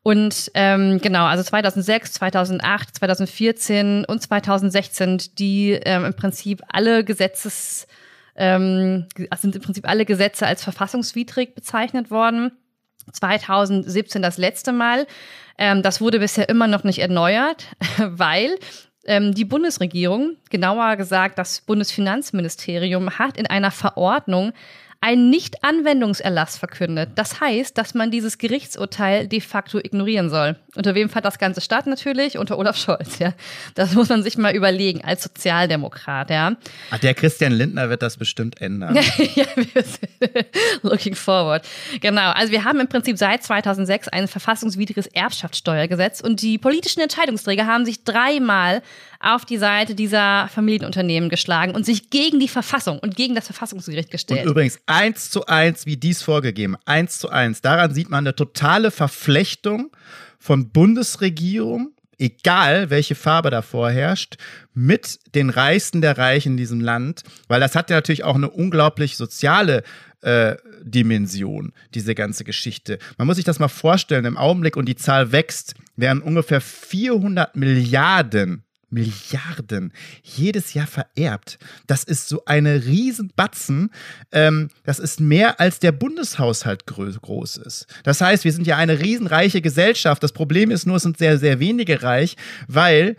[0.02, 7.86] Und ähm, genau, also 2006, 2008, 2014 und 2016, die ähm, im Prinzip alle Gesetzes,
[8.34, 12.52] ähm, sind im Prinzip alle Gesetze als verfassungswidrig bezeichnet worden.
[13.12, 15.06] 2017 das letzte Mal.
[15.58, 17.66] Ähm, das wurde bisher immer noch nicht erneuert,
[17.98, 18.56] weil
[19.04, 24.52] ähm, die Bundesregierung, genauer gesagt das Bundesfinanzministerium, hat in einer Verordnung
[25.02, 27.10] einen Nicht-Anwendungserlass verkündet.
[27.14, 30.56] Das heißt, dass man dieses Gerichtsurteil de facto ignorieren soll.
[30.76, 32.36] Unter wem fand das Ganze statt natürlich?
[32.36, 33.32] Unter Olaf Scholz, ja.
[33.74, 36.54] Das muss man sich mal überlegen als Sozialdemokrat, ja.
[36.90, 38.94] Ach, der Christian Lindner wird das bestimmt ändern.
[39.34, 39.46] ja,
[40.82, 41.66] looking forward.
[42.02, 42.32] Genau.
[42.32, 47.86] Also wir haben im Prinzip seit 2006 ein verfassungswidriges Erbschaftssteuergesetz und die politischen Entscheidungsträger haben
[47.86, 48.82] sich dreimal
[49.20, 54.10] auf die Seite dieser Familienunternehmen geschlagen und sich gegen die Verfassung und gegen das Verfassungsgericht
[54.10, 54.44] gestellt.
[54.44, 57.60] Und übrigens eins zu eins, wie dies vorgegeben, eins zu eins.
[57.60, 59.90] Daran sieht man eine totale Verflechtung
[60.38, 64.36] von Bundesregierung, egal welche Farbe da vorherrscht,
[64.72, 68.48] mit den Reichsten der Reichen in diesem Land, weil das hat ja natürlich auch eine
[68.48, 69.82] unglaublich soziale
[70.22, 72.98] äh, Dimension, diese ganze Geschichte.
[73.18, 77.54] Man muss sich das mal vorstellen, im Augenblick und die Zahl wächst, werden ungefähr 400
[77.56, 81.58] Milliarden Milliarden jedes Jahr vererbt.
[81.86, 83.90] Das ist so eine Riesenbatzen.
[84.32, 87.86] Ähm, das ist mehr als der Bundeshaushalt groß ist.
[88.04, 90.22] Das heißt, wir sind ja eine riesenreiche Gesellschaft.
[90.22, 92.36] Das Problem ist nur, es sind sehr, sehr wenige reich,
[92.68, 93.16] weil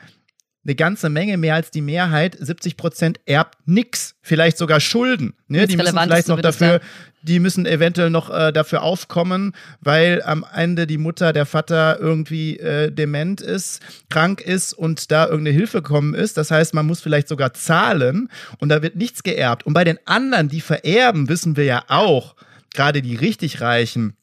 [0.63, 5.33] eine ganze Menge, mehr als die Mehrheit, 70 Prozent erbt nix, vielleicht sogar Schulden.
[5.47, 5.65] Ne?
[5.65, 6.81] Die müssen vielleicht noch dafür,
[7.23, 12.57] die müssen eventuell noch äh, dafür aufkommen, weil am Ende die Mutter, der Vater irgendwie
[12.59, 16.37] äh, dement ist, krank ist und da irgendeine Hilfe gekommen ist.
[16.37, 19.65] Das heißt, man muss vielleicht sogar zahlen und da wird nichts geerbt.
[19.65, 22.35] Und bei den anderen, die vererben, wissen wir ja auch,
[22.73, 24.15] gerade die richtig Reichen,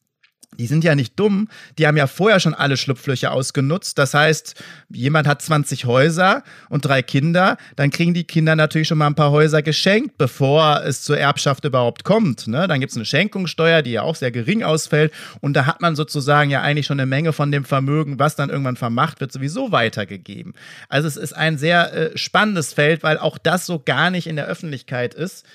[0.59, 3.99] die sind ja nicht dumm, die haben ja vorher schon alle Schlupflöcher ausgenutzt.
[3.99, 4.55] Das heißt,
[4.91, 9.15] jemand hat 20 Häuser und drei Kinder, dann kriegen die Kinder natürlich schon mal ein
[9.15, 12.49] paar Häuser geschenkt, bevor es zur Erbschaft überhaupt kommt.
[12.49, 12.67] Ne?
[12.67, 15.97] Dann gibt es eine Schenkungssteuer, die ja auch sehr gering ausfällt und da hat man
[15.97, 19.73] sozusagen ja eigentlich schon eine Menge von dem Vermögen, was dann irgendwann vermacht wird, sowieso
[19.73, 20.55] weitergegeben.
[20.89, 24.37] Also es ist ein sehr äh, spannendes Feld, weil auch das so gar nicht in
[24.37, 25.47] der Öffentlichkeit ist.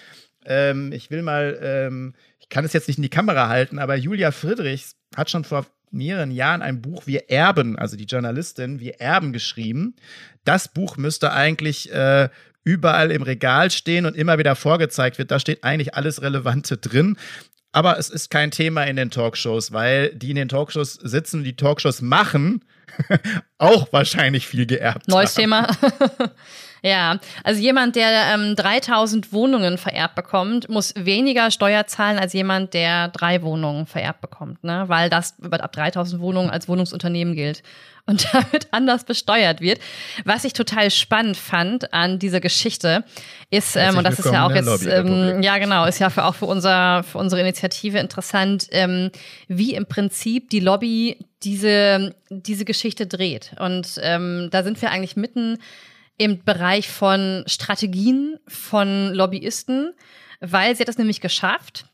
[0.45, 1.57] Ähm, ich will mal...
[1.61, 5.45] Ähm, ich kann es jetzt nicht in die Kamera halten, aber Julia Friedrichs hat schon
[5.45, 9.95] vor mehreren Jahren ein Buch Wir erben, also die Journalistin Wir erben geschrieben.
[10.43, 12.29] Das Buch müsste eigentlich äh,
[12.63, 15.31] überall im Regal stehen und immer wieder vorgezeigt wird.
[15.31, 17.17] Da steht eigentlich alles Relevante drin.
[17.71, 21.55] Aber es ist kein Thema in den Talkshows, weil die in den Talkshows sitzen, die
[21.55, 22.63] Talkshows machen,
[23.57, 25.07] auch wahrscheinlich viel geerbt.
[25.07, 25.43] Neues haben.
[25.43, 25.67] Thema.
[26.85, 32.73] Ja, also jemand, der ähm, 3000 Wohnungen vererbt bekommt, muss weniger Steuer zahlen als jemand,
[32.73, 34.83] der drei Wohnungen vererbt bekommt, ne?
[34.87, 37.63] weil das ab 3000 Wohnungen als Wohnungsunternehmen gilt
[38.05, 39.79] und damit anders besteuert wird.
[40.25, 43.05] Was ich total spannend fand an dieser Geschichte
[43.49, 46.35] ist, ähm, und das ist ja auch jetzt, ähm, ja genau, ist ja für, auch
[46.35, 49.09] für, unser, für unsere Initiative interessant, ähm,
[49.47, 53.51] wie im Prinzip die Lobby diese, diese Geschichte dreht.
[53.57, 55.59] Und ähm, da sind wir eigentlich mitten
[56.23, 59.93] im Bereich von Strategien von Lobbyisten,
[60.39, 61.85] weil sie hat es nämlich geschafft,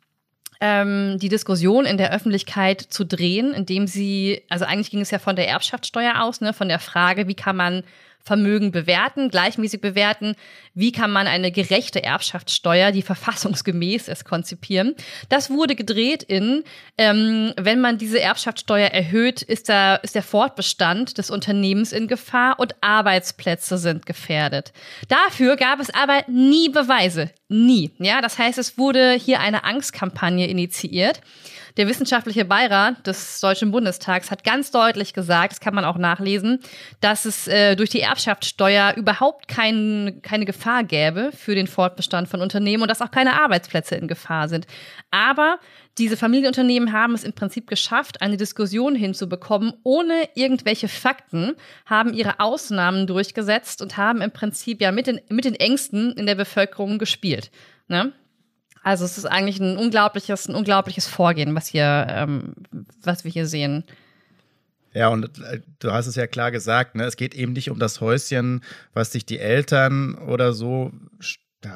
[0.62, 5.18] ähm, die Diskussion in der Öffentlichkeit zu drehen, indem sie, also eigentlich ging es ja
[5.18, 7.84] von der Erbschaftssteuer aus, ne, von der Frage, wie kann man
[8.24, 10.36] Vermögen bewerten, gleichmäßig bewerten.
[10.74, 14.96] Wie kann man eine gerechte Erbschaftssteuer, die verfassungsgemäß ist, konzipieren?
[15.30, 16.64] Das wurde gedreht in,
[16.98, 22.60] ähm, wenn man diese Erbschaftssteuer erhöht, ist, da, ist der Fortbestand des Unternehmens in Gefahr
[22.60, 24.74] und Arbeitsplätze sind gefährdet.
[25.08, 27.32] Dafür gab es aber nie Beweise.
[27.48, 27.92] Nie.
[27.98, 31.22] Ja, das heißt, es wurde hier eine Angstkampagne initiiert.
[31.80, 36.60] Der wissenschaftliche Beirat des Deutschen Bundestags hat ganz deutlich gesagt, das kann man auch nachlesen,
[37.00, 42.42] dass es äh, durch die Erbschaftssteuer überhaupt kein, keine Gefahr gäbe für den Fortbestand von
[42.42, 44.68] Unternehmen und dass auch keine Arbeitsplätze in Gefahr sind.
[45.10, 45.58] Aber
[45.98, 52.42] diese Familienunternehmen haben es im Prinzip geschafft, eine Diskussion hinzubekommen, ohne irgendwelche Fakten, haben ihre
[52.42, 56.98] Ausnahmen durchgesetzt und haben im Prinzip ja mit den, mit den Ängsten in der Bevölkerung
[56.98, 57.52] gespielt.
[57.88, 58.12] Ne?
[58.84, 62.54] Also es ist eigentlich ein unglaubliches, ein unglaubliches Vorgehen, was hier, ähm,
[63.02, 63.84] was wir hier sehen.
[64.94, 67.04] Ja, und äh, du hast es ja klar gesagt, ne?
[67.04, 68.64] es geht eben nicht um das Häuschen,
[68.94, 70.92] was sich die Eltern oder so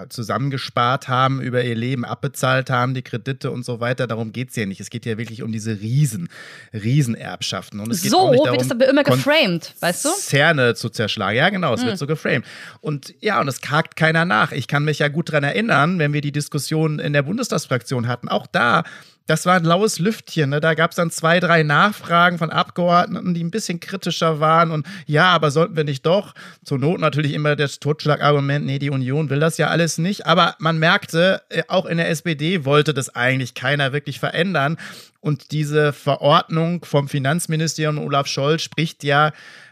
[0.09, 4.07] zusammengespart haben, über ihr Leben abbezahlt haben, die Kredite und so weiter.
[4.07, 4.79] Darum geht es ja nicht.
[4.79, 6.29] Es geht ja wirklich um diese Riesen,
[6.73, 7.79] Riesenerbschaften.
[7.79, 10.09] Und es geht so auch nicht darum, wird es aber immer geframed, weißt du?
[10.17, 11.37] Zerne zu zerschlagen.
[11.37, 11.89] Ja, genau, es hm.
[11.89, 12.45] wird so geframed.
[12.79, 14.51] Und ja, und es hakt keiner nach.
[14.53, 18.29] Ich kann mich ja gut daran erinnern, wenn wir die Diskussion in der Bundestagsfraktion hatten.
[18.29, 18.83] Auch da
[19.25, 20.49] das war ein laues Lüftchen.
[20.49, 20.59] Ne?
[20.59, 24.71] Da gab es dann zwei, drei Nachfragen von Abgeordneten, die ein bisschen kritischer waren.
[24.71, 26.33] Und ja, aber sollten wir nicht doch?
[26.63, 30.25] Zur Not natürlich immer das Totschlagargument, nee, die Union will das ja alles nicht.
[30.25, 34.77] Aber man merkte, äh, auch in der SPD wollte das eigentlich keiner wirklich verändern.
[35.21, 39.31] Und diese Verordnung vom Finanzministerium Olaf Scholz spricht ja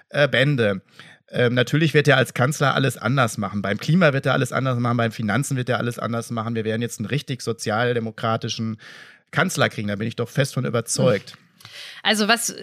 [0.09, 0.81] äh, Bände.
[1.29, 3.61] Ähm, natürlich wird er als Kanzler alles anders machen.
[3.61, 6.55] Beim Klima wird er alles anders machen, beim Finanzen wird er alles anders machen.
[6.55, 8.77] Wir werden jetzt einen richtig sozialdemokratischen
[9.31, 11.37] Kanzler kriegen, da bin ich doch fest von überzeugt.
[12.03, 12.53] Also was,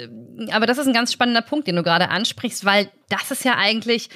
[0.50, 3.56] aber das ist ein ganz spannender Punkt, den du gerade ansprichst, weil das ist ja
[3.56, 4.10] eigentlich,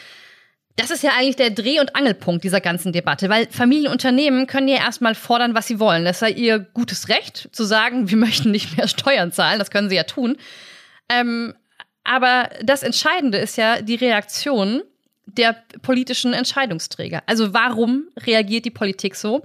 [0.76, 4.78] das ist ja eigentlich der Dreh- und Angelpunkt dieser ganzen Debatte, weil Familienunternehmen können ja
[4.78, 6.04] erstmal fordern, was sie wollen.
[6.04, 9.88] Das sei ihr gutes Recht, zu sagen, wir möchten nicht mehr Steuern zahlen, das können
[9.88, 10.36] sie ja tun.
[11.08, 11.54] Ähm,
[12.04, 14.82] aber das Entscheidende ist ja die Reaktion
[15.26, 17.22] der politischen Entscheidungsträger.
[17.26, 19.42] Also warum reagiert die Politik so?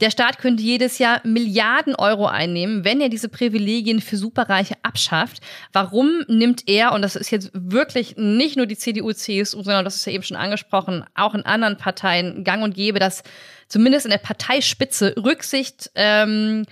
[0.00, 5.40] Der Staat könnte jedes Jahr Milliarden Euro einnehmen, wenn er diese Privilegien für Superreiche abschafft.
[5.72, 9.96] Warum nimmt er, und das ist jetzt wirklich nicht nur die CDU, CSU, sondern das
[9.96, 13.22] ist ja eben schon angesprochen, auch in anderen Parteien gang und gäbe, dass
[13.68, 16.66] zumindest in der Parteispitze Rücksicht ähm,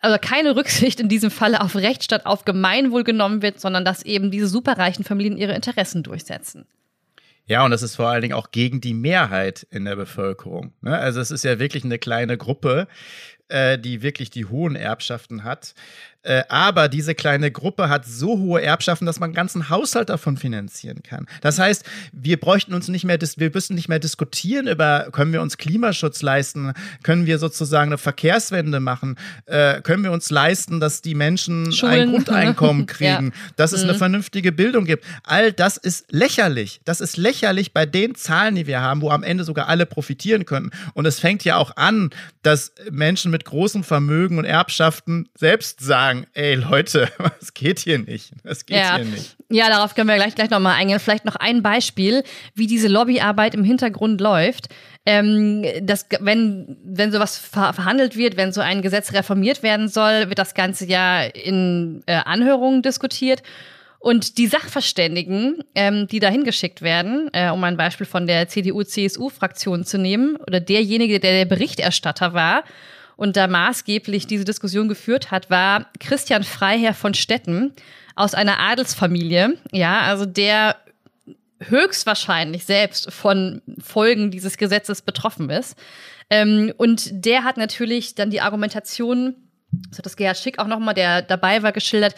[0.00, 4.02] also keine Rücksicht in diesem Falle auf Recht statt auf Gemeinwohl genommen wird, sondern dass
[4.02, 6.66] eben diese superreichen Familien ihre Interessen durchsetzen.
[7.48, 10.74] Ja, und das ist vor allen Dingen auch gegen die Mehrheit in der Bevölkerung.
[10.82, 10.96] Ne?
[10.96, 12.88] Also es ist ja wirklich eine kleine Gruppe,
[13.48, 15.74] äh, die wirklich die hohen Erbschaften hat.
[16.22, 20.36] Äh, aber diese kleine Gruppe hat so hohe Erbschaften, dass man einen ganzen Haushalt davon
[20.36, 21.26] finanzieren kann.
[21.42, 25.40] Das heißt, wir bräuchten uns nicht mehr, wir müssen nicht mehr diskutieren über, können wir
[25.40, 26.72] uns Klimaschutz leisten,
[27.04, 31.92] können wir sozusagen eine Verkehrswende machen, äh, können wir uns leisten, dass die Menschen Schulen.
[31.92, 33.52] ein Grundeinkommen kriegen, ja.
[33.54, 33.90] dass es mhm.
[33.90, 35.04] eine vernünftige Bildung gibt.
[35.22, 36.80] All das ist lächerlich.
[36.84, 40.44] Das ist lächerlich bei den Zahlen, die wir haben, wo am Ende sogar alle profitieren
[40.46, 40.72] können.
[40.94, 42.10] Und es fängt ja auch an,
[42.42, 48.32] dass Menschen mit großem Vermögen und Erbschaften selbst sagen, ey Leute, was geht hier nicht?
[48.44, 48.96] Was geht ja.
[48.96, 49.36] hier nicht?
[49.50, 51.00] Ja, darauf können wir gleich, gleich nochmal eingehen.
[51.00, 52.22] Vielleicht noch ein Beispiel,
[52.54, 54.68] wie diese Lobbyarbeit im Hintergrund läuft.
[55.06, 60.28] Ähm, das, wenn, wenn sowas ver verhandelt wird, wenn so ein Gesetz reformiert werden soll,
[60.28, 63.42] wird das Ganze ja in äh, Anhörungen diskutiert.
[64.00, 69.84] Und die Sachverständigen, ähm, die da hingeschickt werden, äh, um ein Beispiel von der CDU-CSU-Fraktion
[69.84, 72.62] zu nehmen, oder derjenige, der der Berichterstatter war,
[73.18, 77.72] und da maßgeblich diese Diskussion geführt hat, war Christian Freiherr von Stetten
[78.14, 80.76] aus einer Adelsfamilie, ja, also der
[81.60, 85.76] höchstwahrscheinlich selbst von Folgen dieses Gesetzes betroffen ist.
[86.30, 89.34] Ähm, und der hat natürlich dann die Argumentation,
[89.90, 92.14] so hat das Gerhard Schick auch nochmal, der dabei war, geschildert,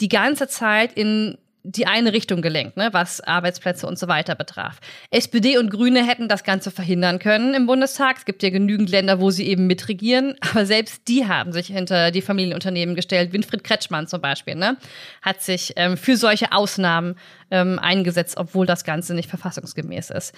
[0.00, 1.36] die ganze Zeit in
[1.68, 4.80] die eine Richtung gelenkt, ne, was Arbeitsplätze und so weiter betraf.
[5.10, 8.16] SPD und Grüne hätten das Ganze verhindern können im Bundestag.
[8.16, 12.10] Es gibt ja genügend Länder, wo sie eben mitregieren, aber selbst die haben sich hinter
[12.10, 13.34] die Familienunternehmen gestellt.
[13.34, 14.78] Winfried Kretschmann zum Beispiel ne,
[15.20, 17.16] hat sich ähm, für solche Ausnahmen
[17.50, 20.34] ähm, eingesetzt, obwohl das Ganze nicht verfassungsgemäß ist.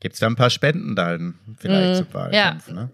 [0.00, 2.68] Gibt es da ein paar Spenden dann vielleicht mm, zum Wahlkampf?
[2.68, 2.74] Ja.
[2.74, 2.90] Ne?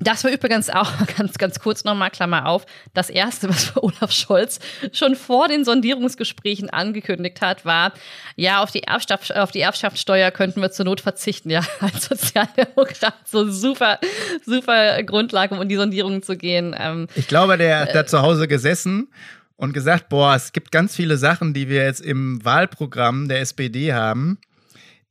[0.00, 4.58] Das war übrigens auch ganz, ganz kurz nochmal, Klammer auf, das erste, was Olaf Scholz
[4.92, 7.92] schon vor den Sondierungsgesprächen angekündigt hat, war,
[8.34, 11.50] ja, auf die, Erbschaft, auf die Erbschaftssteuer könnten wir zur Not verzichten.
[11.60, 13.98] Ja, als Sozialdemokrat so super,
[14.46, 16.76] super Grundlage, um in die Sondierungen zu gehen.
[16.78, 19.08] Ähm, ich glaube, der hat da zu Hause gesessen
[19.56, 23.92] und gesagt, boah, es gibt ganz viele Sachen, die wir jetzt im Wahlprogramm der SPD
[23.92, 24.38] haben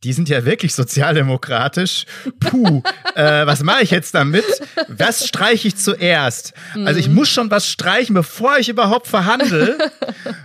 [0.03, 2.05] die sind ja wirklich sozialdemokratisch.
[2.39, 2.81] Puh,
[3.15, 4.45] äh, was mache ich jetzt damit?
[4.87, 6.53] Was streiche ich zuerst?
[6.85, 9.77] Also ich muss schon was streichen, bevor ich überhaupt verhandle.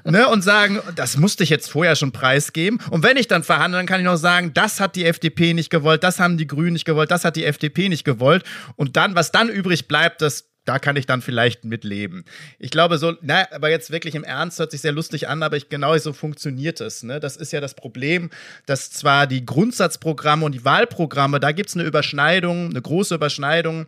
[0.05, 2.81] ne, und sagen, das musste ich jetzt vorher schon preisgeben.
[2.91, 5.71] Und wenn ich dann verhandle, dann kann ich noch sagen, das hat die FDP nicht
[5.71, 8.43] gewollt, das haben die Grünen nicht gewollt, das hat die FDP nicht gewollt.
[8.75, 12.25] Und dann, was dann übrig bleibt, das da kann ich dann vielleicht mitleben.
[12.59, 15.57] Ich glaube so, na, aber jetzt wirklich im Ernst hört sich sehr lustig an, aber
[15.57, 17.03] ich, genau so funktioniert es.
[17.03, 17.21] Ne?
[17.21, 18.31] Das ist ja das Problem,
[18.67, 23.87] dass zwar die Grundsatzprogramme und die Wahlprogramme, da gibt es eine Überschneidung, eine große Überschneidung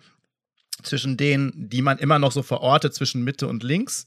[0.83, 4.07] zwischen denen, die man immer noch so verortet, zwischen Mitte und links.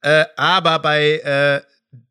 [0.00, 1.60] Äh, aber bei äh,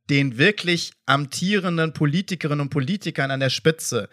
[0.09, 4.09] den wirklich amtierenden Politikerinnen und Politikern an der Spitze,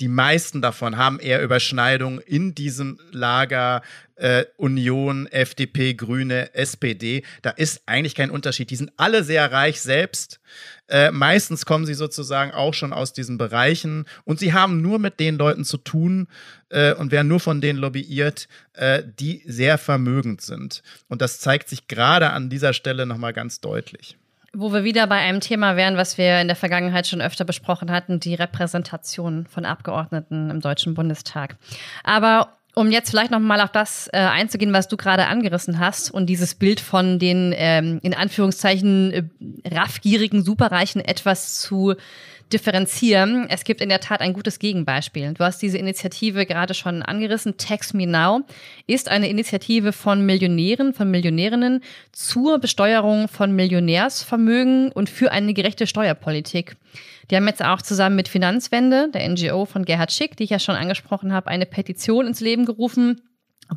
[0.00, 3.82] die meisten davon haben eher Überschneidungen in diesem Lager
[4.16, 7.22] äh, Union, FDP, Grüne, SPD.
[7.42, 8.70] Da ist eigentlich kein Unterschied.
[8.70, 10.40] Die sind alle sehr reich selbst.
[10.88, 15.20] Äh, meistens kommen sie sozusagen auch schon aus diesen Bereichen und sie haben nur mit
[15.20, 16.26] den Leuten zu tun
[16.70, 20.82] äh, und werden nur von denen lobbyiert, äh, die sehr vermögend sind.
[21.08, 24.16] Und das zeigt sich gerade an dieser Stelle nochmal ganz deutlich.
[24.54, 27.90] Wo wir wieder bei einem Thema wären, was wir in der Vergangenheit schon öfter besprochen
[27.90, 31.56] hatten, die Repräsentation von Abgeordneten im Deutschen Bundestag.
[32.04, 36.10] Aber um jetzt vielleicht noch mal auf das äh, einzugehen, was du gerade angerissen hast
[36.10, 39.24] und dieses Bild von den ähm, in Anführungszeichen äh,
[39.68, 41.94] raffgierigen Superreichen etwas zu
[42.52, 43.46] differenzieren.
[43.48, 45.34] Es gibt in der Tat ein gutes Gegenbeispiel.
[45.34, 47.56] Du hast diese Initiative gerade schon angerissen.
[47.56, 48.42] Tax Me Now
[48.86, 55.86] ist eine Initiative von Millionären, von Millionärinnen zur Besteuerung von Millionärsvermögen und für eine gerechte
[55.86, 56.76] Steuerpolitik.
[57.30, 60.58] Die haben jetzt auch zusammen mit Finanzwende, der NGO von Gerhard Schick, die ich ja
[60.58, 63.20] schon angesprochen habe, eine Petition ins Leben gerufen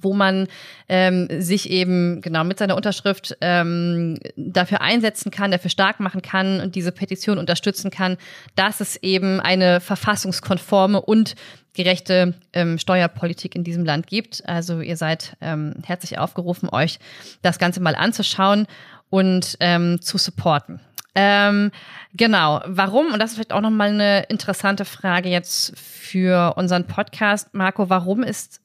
[0.01, 0.47] wo man
[0.89, 6.59] ähm, sich eben genau mit seiner Unterschrift ähm, dafür einsetzen kann, dafür stark machen kann
[6.61, 8.17] und diese Petition unterstützen kann,
[8.55, 11.35] dass es eben eine verfassungskonforme und
[11.73, 14.47] gerechte ähm, Steuerpolitik in diesem Land gibt.
[14.47, 16.99] Also ihr seid ähm, herzlich aufgerufen, euch
[17.41, 18.67] das Ganze mal anzuschauen
[19.09, 20.81] und ähm, zu supporten.
[21.19, 21.71] Ähm,
[22.13, 22.61] genau.
[22.65, 23.11] Warum?
[23.11, 27.53] Und das ist vielleicht auch nochmal eine interessante Frage jetzt für unseren Podcast.
[27.53, 28.61] Marco, warum ist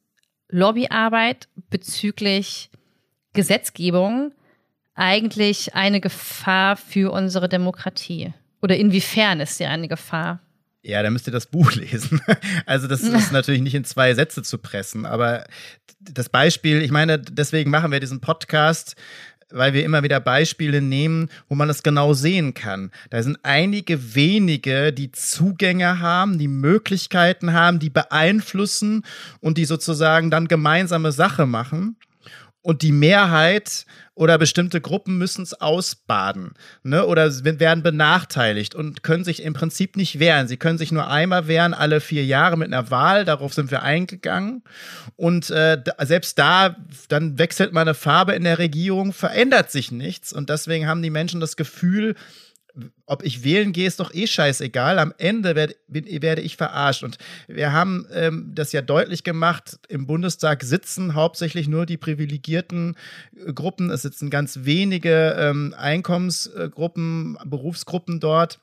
[0.52, 2.70] Lobbyarbeit bezüglich
[3.32, 4.32] Gesetzgebung
[4.94, 8.34] eigentlich eine Gefahr für unsere Demokratie?
[8.60, 10.40] Oder inwiefern ist sie eine Gefahr?
[10.82, 12.20] Ja, da müsst ihr das Buch lesen.
[12.66, 15.46] Also das ist natürlich nicht in zwei Sätze zu pressen, aber
[16.00, 18.96] das Beispiel, ich meine, deswegen machen wir diesen Podcast,
[19.52, 22.90] weil wir immer wieder Beispiele nehmen, wo man das genau sehen kann.
[23.10, 29.04] Da sind einige wenige, die Zugänge haben, die Möglichkeiten haben, die beeinflussen
[29.40, 31.96] und die sozusagen dann gemeinsame Sache machen.
[32.62, 36.52] Und die Mehrheit oder bestimmte Gruppen müssen es ausbaden
[36.84, 37.06] ne?
[37.06, 40.46] oder werden benachteiligt und können sich im Prinzip nicht wehren.
[40.46, 43.24] Sie können sich nur einmal wehren, alle vier Jahre mit einer Wahl.
[43.24, 44.62] Darauf sind wir eingegangen.
[45.16, 46.76] Und äh, selbst da,
[47.08, 50.32] dann wechselt mal eine Farbe in der Regierung, verändert sich nichts.
[50.32, 52.14] Und deswegen haben die Menschen das Gefühl,
[53.06, 54.98] ob ich wählen gehe, ist doch eh scheißegal.
[54.98, 57.02] Am Ende werd, werde ich verarscht.
[57.02, 62.96] Und wir haben ähm, das ja deutlich gemacht, im Bundestag sitzen hauptsächlich nur die privilegierten
[63.36, 63.90] äh, Gruppen.
[63.90, 68.60] Es sitzen ganz wenige ähm, Einkommensgruppen, Berufsgruppen dort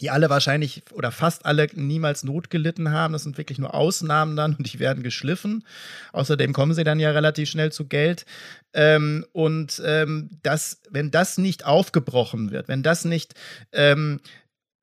[0.00, 3.12] die alle wahrscheinlich oder fast alle niemals Not gelitten haben.
[3.12, 5.64] Das sind wirklich nur Ausnahmen dann und die werden geschliffen.
[6.12, 8.26] Außerdem kommen sie dann ja relativ schnell zu Geld.
[8.72, 13.34] Ähm, und ähm, das, wenn das nicht aufgebrochen wird, wenn das nicht
[13.72, 14.20] ähm,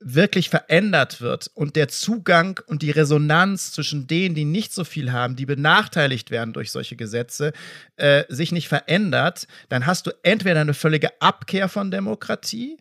[0.05, 5.11] wirklich verändert wird und der Zugang und die Resonanz zwischen denen, die nicht so viel
[5.11, 7.53] haben, die benachteiligt werden durch solche Gesetze,
[7.95, 12.77] äh, sich nicht verändert, dann hast du entweder eine völlige Abkehr von Demokratie,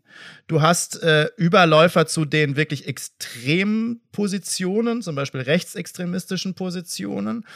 [0.53, 7.47] du hast äh, Überläufer zu den wirklich extremen Positionen, zum Beispiel rechtsextremistischen Positionen,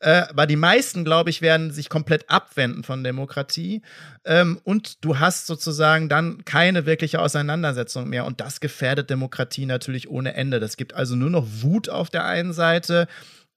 [0.00, 3.80] äh, aber die meisten, glaube ich, werden sich komplett abwenden von Demokratie
[4.26, 10.10] ähm, und du hast sozusagen dann keine wirkliche Auseinandersetzung mehr und das gefährdet Demokratie natürlich
[10.10, 10.60] ohne Ende.
[10.60, 13.08] Das gibt also nur noch Wut auf der einen Seite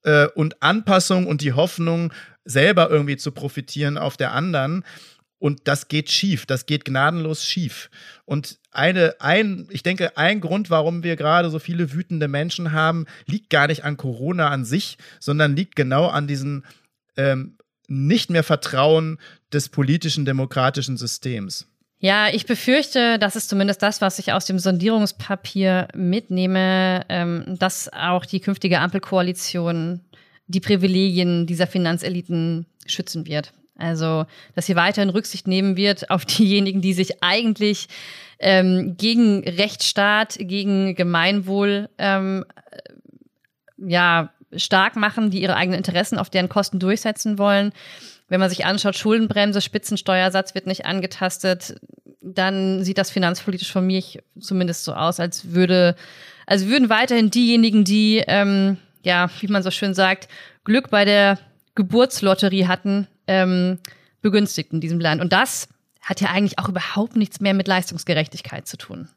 [0.04, 2.12] äh, und Anpassung und die Hoffnung,
[2.46, 4.84] selber irgendwie zu profitieren auf der anderen.
[5.38, 7.90] Und das geht schief, das geht gnadenlos schief.
[8.24, 13.06] Und eine, ein, ich denke, ein Grund, warum wir gerade so viele wütende Menschen haben,
[13.26, 16.64] liegt gar nicht an Corona an sich, sondern liegt genau an diesem
[17.16, 17.56] ähm,
[17.88, 19.18] nicht mehr Vertrauen
[19.52, 21.66] des politischen demokratischen Systems.
[21.98, 27.90] Ja, ich befürchte, das ist zumindest das, was ich aus dem Sondierungspapier mitnehme, ähm, dass
[27.92, 30.02] auch die künftige Ampelkoalition
[30.46, 33.52] die Privilegien dieser Finanzeliten schützen wird.
[33.78, 37.88] Also, dass sie weiterhin Rücksicht nehmen wird auf diejenigen, die sich eigentlich
[38.38, 42.44] ähm, gegen Rechtsstaat, gegen Gemeinwohl ähm,
[43.78, 47.72] ja stark machen, die ihre eigenen Interessen auf deren Kosten durchsetzen wollen.
[48.28, 51.76] Wenn man sich anschaut, Schuldenbremse, Spitzensteuersatz wird nicht angetastet,
[52.20, 54.02] dann sieht das finanzpolitisch von mir
[54.40, 55.94] zumindest so aus, als würde,
[56.46, 60.28] als würden weiterhin diejenigen, die, ähm, ja, wie man so schön sagt,
[60.64, 61.38] Glück bei der
[61.76, 63.78] Geburtslotterie hatten, ähm,
[64.20, 65.20] begünstigt in diesem Land.
[65.20, 65.68] Und das
[66.02, 69.08] hat ja eigentlich auch überhaupt nichts mehr mit Leistungsgerechtigkeit zu tun.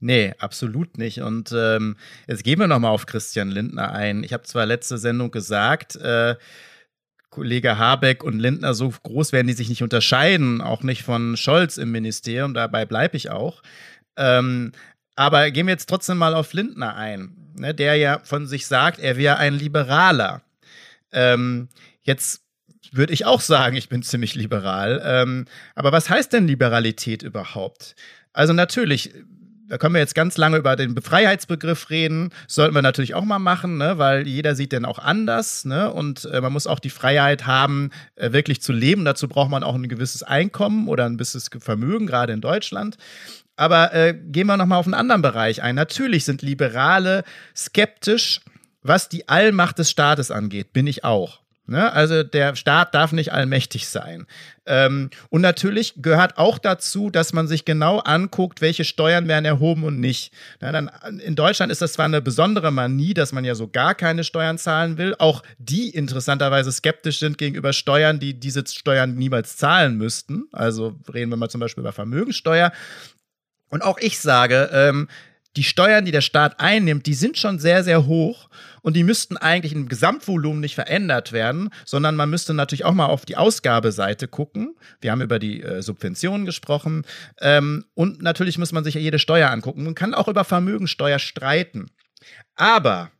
[0.00, 1.20] Nee, absolut nicht.
[1.20, 1.96] Und ähm,
[2.26, 4.24] jetzt gehen wir nochmal auf Christian Lindner ein.
[4.24, 6.36] Ich habe zwar letzte Sendung gesagt, äh,
[7.28, 11.76] Kollege Habeck und Lindner so groß werden die sich nicht unterscheiden, auch nicht von Scholz
[11.76, 13.62] im Ministerium, dabei bleibe ich auch.
[14.16, 14.72] Ähm,
[15.16, 18.98] aber gehen wir jetzt trotzdem mal auf Lindner ein, ne, der ja von sich sagt,
[18.98, 20.42] er wäre ein Liberaler.
[21.12, 21.68] Ähm,
[22.02, 22.42] jetzt
[22.92, 25.00] würde ich auch sagen, ich bin ziemlich liberal.
[25.04, 27.94] Ähm, aber was heißt denn Liberalität überhaupt?
[28.32, 29.12] Also natürlich,
[29.68, 32.30] da können wir jetzt ganz lange über den Freiheitsbegriff reden.
[32.48, 33.98] sollten wir natürlich auch mal machen, ne?
[33.98, 35.64] weil jeder sieht den auch anders.
[35.64, 35.92] Ne?
[35.92, 39.04] Und äh, man muss auch die Freiheit haben, äh, wirklich zu leben.
[39.04, 42.96] Dazu braucht man auch ein gewisses Einkommen oder ein gewisses Vermögen, gerade in Deutschland.
[43.56, 45.74] Aber äh, gehen wir nochmal auf einen anderen Bereich ein.
[45.74, 48.40] Natürlich sind Liberale skeptisch,
[48.82, 50.72] was die Allmacht des Staates angeht.
[50.72, 51.40] Bin ich auch.
[51.70, 51.92] Ne?
[51.92, 54.26] Also der Staat darf nicht allmächtig sein.
[54.66, 59.84] Ähm, und natürlich gehört auch dazu, dass man sich genau anguckt, welche Steuern werden erhoben
[59.84, 60.32] und nicht.
[60.58, 60.90] Na, dann,
[61.24, 64.58] in Deutschland ist das zwar eine besondere Manie, dass man ja so gar keine Steuern
[64.58, 65.14] zahlen will.
[65.20, 70.48] Auch die interessanterweise skeptisch sind gegenüber Steuern, die diese Steuern niemals zahlen müssten.
[70.50, 72.72] Also reden wir mal zum Beispiel über Vermögensteuer.
[73.68, 75.06] Und auch ich sage, ähm,
[75.56, 78.48] die Steuern, die der Staat einnimmt, die sind schon sehr, sehr hoch
[78.82, 83.06] und die müssten eigentlich im Gesamtvolumen nicht verändert werden, sondern man müsste natürlich auch mal
[83.06, 84.76] auf die Ausgabeseite gucken.
[85.00, 87.04] Wir haben über die äh, Subventionen gesprochen
[87.40, 89.84] ähm, und natürlich muss man sich ja jede Steuer angucken.
[89.84, 91.86] Man kann auch über Vermögensteuer streiten.
[92.54, 93.10] Aber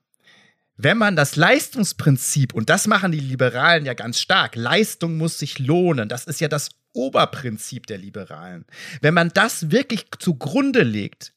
[0.76, 5.58] wenn man das Leistungsprinzip, und das machen die Liberalen ja ganz stark, Leistung muss sich
[5.58, 8.64] lohnen, das ist ja das Oberprinzip der Liberalen.
[9.00, 11.34] Wenn man das wirklich zugrunde legt,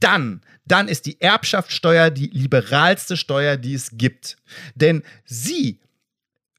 [0.00, 4.36] dann, dann ist die Erbschaftssteuer die liberalste Steuer, die es gibt.
[4.74, 5.80] Denn sie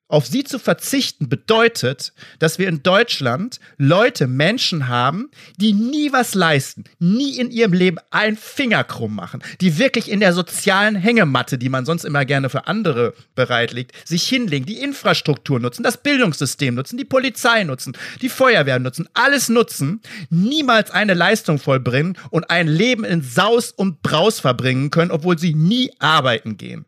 [0.10, 6.34] Auf sie zu verzichten bedeutet, dass wir in Deutschland Leute, Menschen haben, die nie was
[6.34, 11.58] leisten, nie in ihrem Leben einen Finger krumm machen, die wirklich in der sozialen Hängematte,
[11.58, 16.76] die man sonst immer gerne für andere bereitlegt, sich hinlegen, die Infrastruktur nutzen, das Bildungssystem
[16.76, 20.00] nutzen, die Polizei nutzen, die Feuerwehr nutzen, alles nutzen,
[20.30, 25.54] niemals eine Leistung vollbringen und ein Leben in Saus und Braus verbringen können, obwohl sie
[25.54, 26.86] nie arbeiten gehen.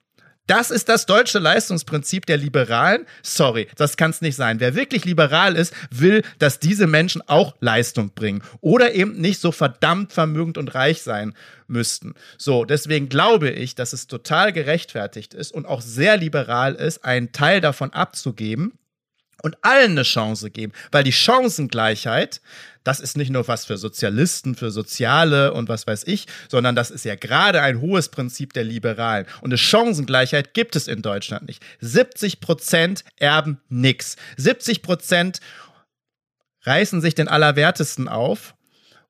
[0.49, 3.05] Das ist das deutsche Leistungsprinzip der Liberalen.
[3.21, 4.59] Sorry, das kann es nicht sein.
[4.59, 9.51] Wer wirklich liberal ist, will, dass diese Menschen auch Leistung bringen oder eben nicht so
[9.51, 11.35] verdammt vermögend und reich sein
[11.67, 12.15] müssten.
[12.39, 17.31] So, deswegen glaube ich, dass es total gerechtfertigt ist und auch sehr liberal ist, einen
[17.31, 18.73] Teil davon abzugeben
[19.43, 22.41] und allen eine Chance geben, weil die Chancengleichheit,
[22.83, 26.91] das ist nicht nur was für Sozialisten, für Soziale und was weiß ich, sondern das
[26.91, 29.25] ist ja gerade ein hohes Prinzip der Liberalen.
[29.41, 31.63] Und eine Chancengleichheit gibt es in Deutschland nicht.
[31.81, 34.15] 70 Prozent erben nix.
[34.37, 35.39] 70 Prozent
[36.63, 38.55] reißen sich den Allerwertesten auf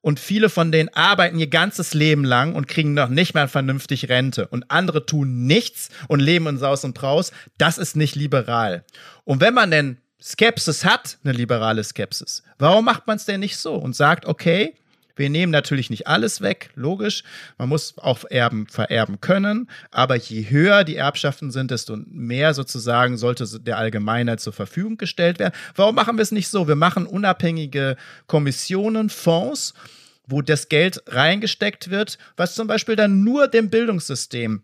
[0.02, 4.08] und viele von denen arbeiten ihr ganzes Leben lang und kriegen noch nicht mal vernünftig
[4.08, 7.32] Rente und andere tun nichts und leben in Saus und Braus.
[7.58, 8.86] Das ist nicht liberal.
[9.26, 12.44] Und wenn man denn Skepsis hat, eine liberale Skepsis.
[12.58, 14.76] Warum macht man es denn nicht so und sagt, okay,
[15.20, 17.24] wir nehmen natürlich nicht alles weg, logisch.
[17.58, 19.70] Man muss auch Erben vererben können.
[19.92, 25.38] Aber je höher die Erbschaften sind, desto mehr sozusagen sollte der Allgemeinheit zur Verfügung gestellt
[25.38, 25.54] werden.
[25.76, 26.70] Warum machen wir es nicht so?
[26.70, 27.98] Wir machen unabhängige
[28.28, 29.74] Kommissionen, Fonds,
[30.26, 34.64] wo das Geld reingesteckt wird, was zum Beispiel dann nur dem Bildungssystem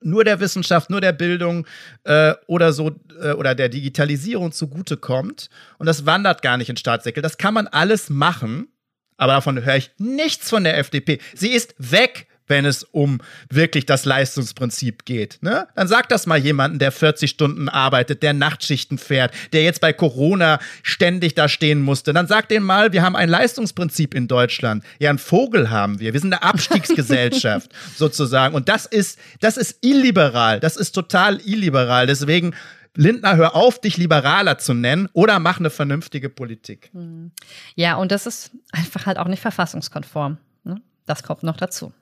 [0.00, 1.66] nur der Wissenschaft, nur der Bildung
[2.04, 7.22] äh, oder so äh, oder der Digitalisierung zugutekommt und das wandert gar nicht in Staatssäckel.
[7.22, 8.68] Das kann man alles machen,
[9.16, 11.18] aber davon höre ich nichts von der FDP.
[11.34, 15.38] Sie ist weg wenn es um wirklich das Leistungsprinzip geht.
[15.40, 15.66] Ne?
[15.74, 19.92] Dann sagt das mal jemanden, der 40 Stunden arbeitet, der Nachtschichten fährt, der jetzt bei
[19.92, 22.12] Corona ständig da stehen musste.
[22.12, 24.84] Dann sagt den mal, wir haben ein Leistungsprinzip in Deutschland.
[24.98, 26.12] Ja, einen Vogel haben wir.
[26.12, 28.54] Wir sind eine Abstiegsgesellschaft sozusagen.
[28.54, 30.60] Und das ist, das ist illiberal.
[30.60, 32.06] Das ist total illiberal.
[32.06, 32.54] Deswegen
[32.96, 36.90] Lindner, hör auf, dich liberaler zu nennen oder mach eine vernünftige Politik.
[36.92, 37.30] Hm.
[37.76, 40.38] Ja, und das ist einfach halt auch nicht verfassungskonform.
[40.64, 40.80] Ne?
[41.06, 41.92] Das kommt noch dazu.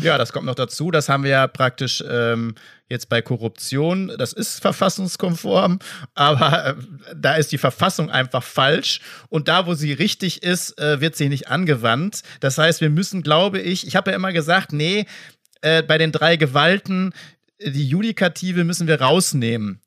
[0.00, 0.90] Ja, das kommt noch dazu.
[0.90, 2.54] Das haben wir ja praktisch ähm,
[2.88, 4.12] jetzt bei Korruption.
[4.18, 5.78] Das ist verfassungskonform,
[6.14, 6.74] aber äh,
[7.16, 9.00] da ist die Verfassung einfach falsch.
[9.28, 12.22] Und da, wo sie richtig ist, äh, wird sie nicht angewandt.
[12.40, 15.06] Das heißt, wir müssen, glaube ich, ich habe ja immer gesagt, nee,
[15.62, 17.12] äh, bei den drei Gewalten,
[17.60, 19.80] die Judikative müssen wir rausnehmen.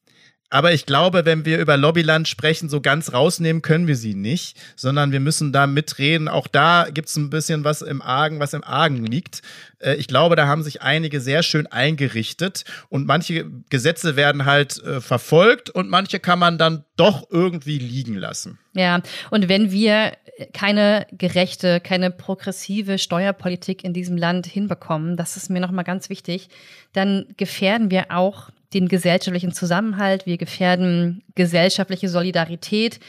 [0.51, 4.57] Aber ich glaube, wenn wir über Lobbyland sprechen, so ganz rausnehmen können wir sie nicht,
[4.75, 6.27] sondern wir müssen da mitreden.
[6.27, 9.41] Auch da gibt es ein bisschen was im Argen, was im Argen liegt.
[9.79, 14.83] Äh, ich glaube, da haben sich einige sehr schön eingerichtet und manche Gesetze werden halt
[14.83, 18.59] äh, verfolgt und manche kann man dann doch irgendwie liegen lassen.
[18.73, 20.17] Ja, und wenn wir
[20.51, 26.49] keine gerechte, keine progressive Steuerpolitik in diesem Land hinbekommen, das ist mir nochmal ganz wichtig,
[26.91, 32.99] dann gefährden wir auch den gesellschaftlichen Zusammenhalt, wir gefährden gesellschaftliche Solidarität.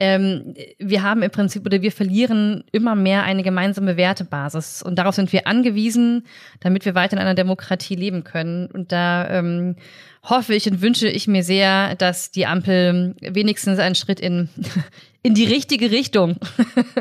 [0.00, 5.14] Ähm, wir haben im Prinzip oder wir verlieren immer mehr eine gemeinsame Wertebasis und darauf
[5.14, 6.26] sind wir angewiesen,
[6.58, 8.66] damit wir weiter in einer Demokratie leben können.
[8.66, 9.76] Und da ähm,
[10.24, 14.48] hoffe ich und wünsche ich mir sehr, dass die Ampel wenigstens einen Schritt in,
[15.22, 16.38] in die richtige Richtung,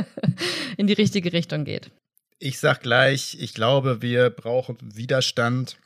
[0.77, 1.89] in die richtige Richtung geht.
[2.37, 5.77] Ich sag gleich, ich glaube, wir brauchen Widerstand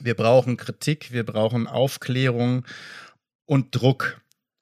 [0.00, 2.64] wir brauchen Kritik, wir brauchen Aufklärung
[3.46, 4.20] und Druck.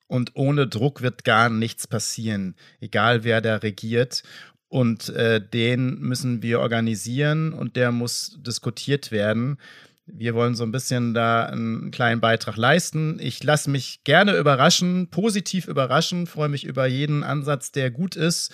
[0.08, 4.22] Und ohne Druck wird gar nichts passieren, egal wer da regiert.
[4.68, 9.58] Und äh, den müssen wir organisieren und der muss diskutiert werden.
[10.06, 13.18] Wir wollen so ein bisschen da einen kleinen Beitrag leisten.
[13.20, 18.52] Ich lasse mich gerne überraschen, positiv überraschen, freue mich über jeden Ansatz, der gut ist.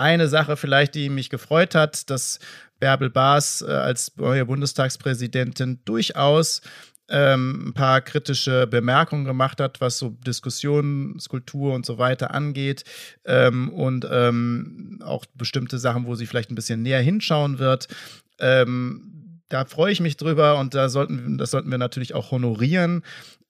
[0.00, 2.38] Eine Sache vielleicht, die mich gefreut hat, dass
[2.78, 6.62] Bärbel Baas äh, als neue Bundestagspräsidentin durchaus
[7.10, 12.84] ähm, ein paar kritische Bemerkungen gemacht hat, was so Diskussionskultur und so weiter angeht
[13.26, 17.88] ähm, und ähm, auch bestimmte Sachen, wo sie vielleicht ein bisschen näher hinschauen wird.
[18.38, 23.02] Ähm, da freue ich mich drüber und da sollten, das sollten wir natürlich auch honorieren.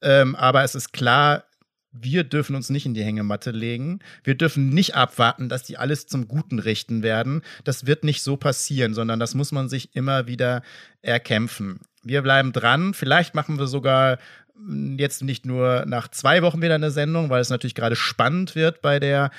[0.02, 1.44] Ähm, aber es ist klar,
[1.92, 3.98] wir dürfen uns nicht in die Hängematte legen.
[4.22, 7.42] Wir dürfen nicht abwarten, dass die alles zum Guten richten werden.
[7.64, 10.62] Das wird nicht so passieren, sondern das muss man sich immer wieder
[11.02, 11.80] erkämpfen.
[12.02, 12.94] Wir bleiben dran.
[12.94, 14.18] Vielleicht machen wir sogar
[14.54, 18.54] hm, jetzt nicht nur nach zwei Wochen wieder eine Sendung, weil es natürlich gerade spannend
[18.54, 19.30] wird bei der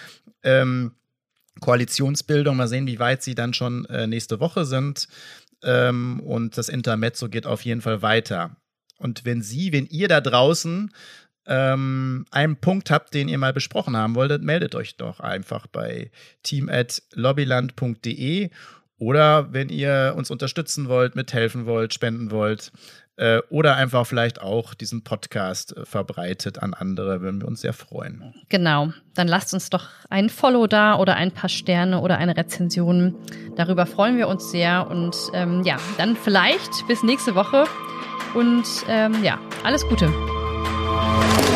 [0.43, 0.91] ähm,
[1.61, 2.57] Koalitionsbildung.
[2.57, 5.07] Mal sehen, wie weit sie dann schon äh, nächste Woche sind.
[5.63, 8.57] Ähm, und das Intermezzo geht auf jeden Fall weiter.
[8.97, 10.91] Und wenn Sie, wenn ihr da draußen
[11.47, 16.11] ähm, einen Punkt habt, den ihr mal besprochen haben wolltet, meldet euch doch einfach bei
[16.43, 18.49] team@lobbyland.de
[18.97, 22.71] oder wenn ihr uns unterstützen wollt, mithelfen wollt, spenden wollt
[23.17, 27.73] äh, oder einfach vielleicht auch diesen Podcast äh, verbreitet an andere, würden wir uns sehr
[27.73, 28.33] freuen.
[28.49, 33.15] Genau, dann lasst uns doch ein Follow da oder ein paar Sterne oder eine Rezension.
[33.55, 37.65] Darüber freuen wir uns sehr und ähm, ja, dann vielleicht bis nächste Woche
[38.33, 40.11] und ähm, ja, alles Gute.
[41.11, 41.50] Thank you.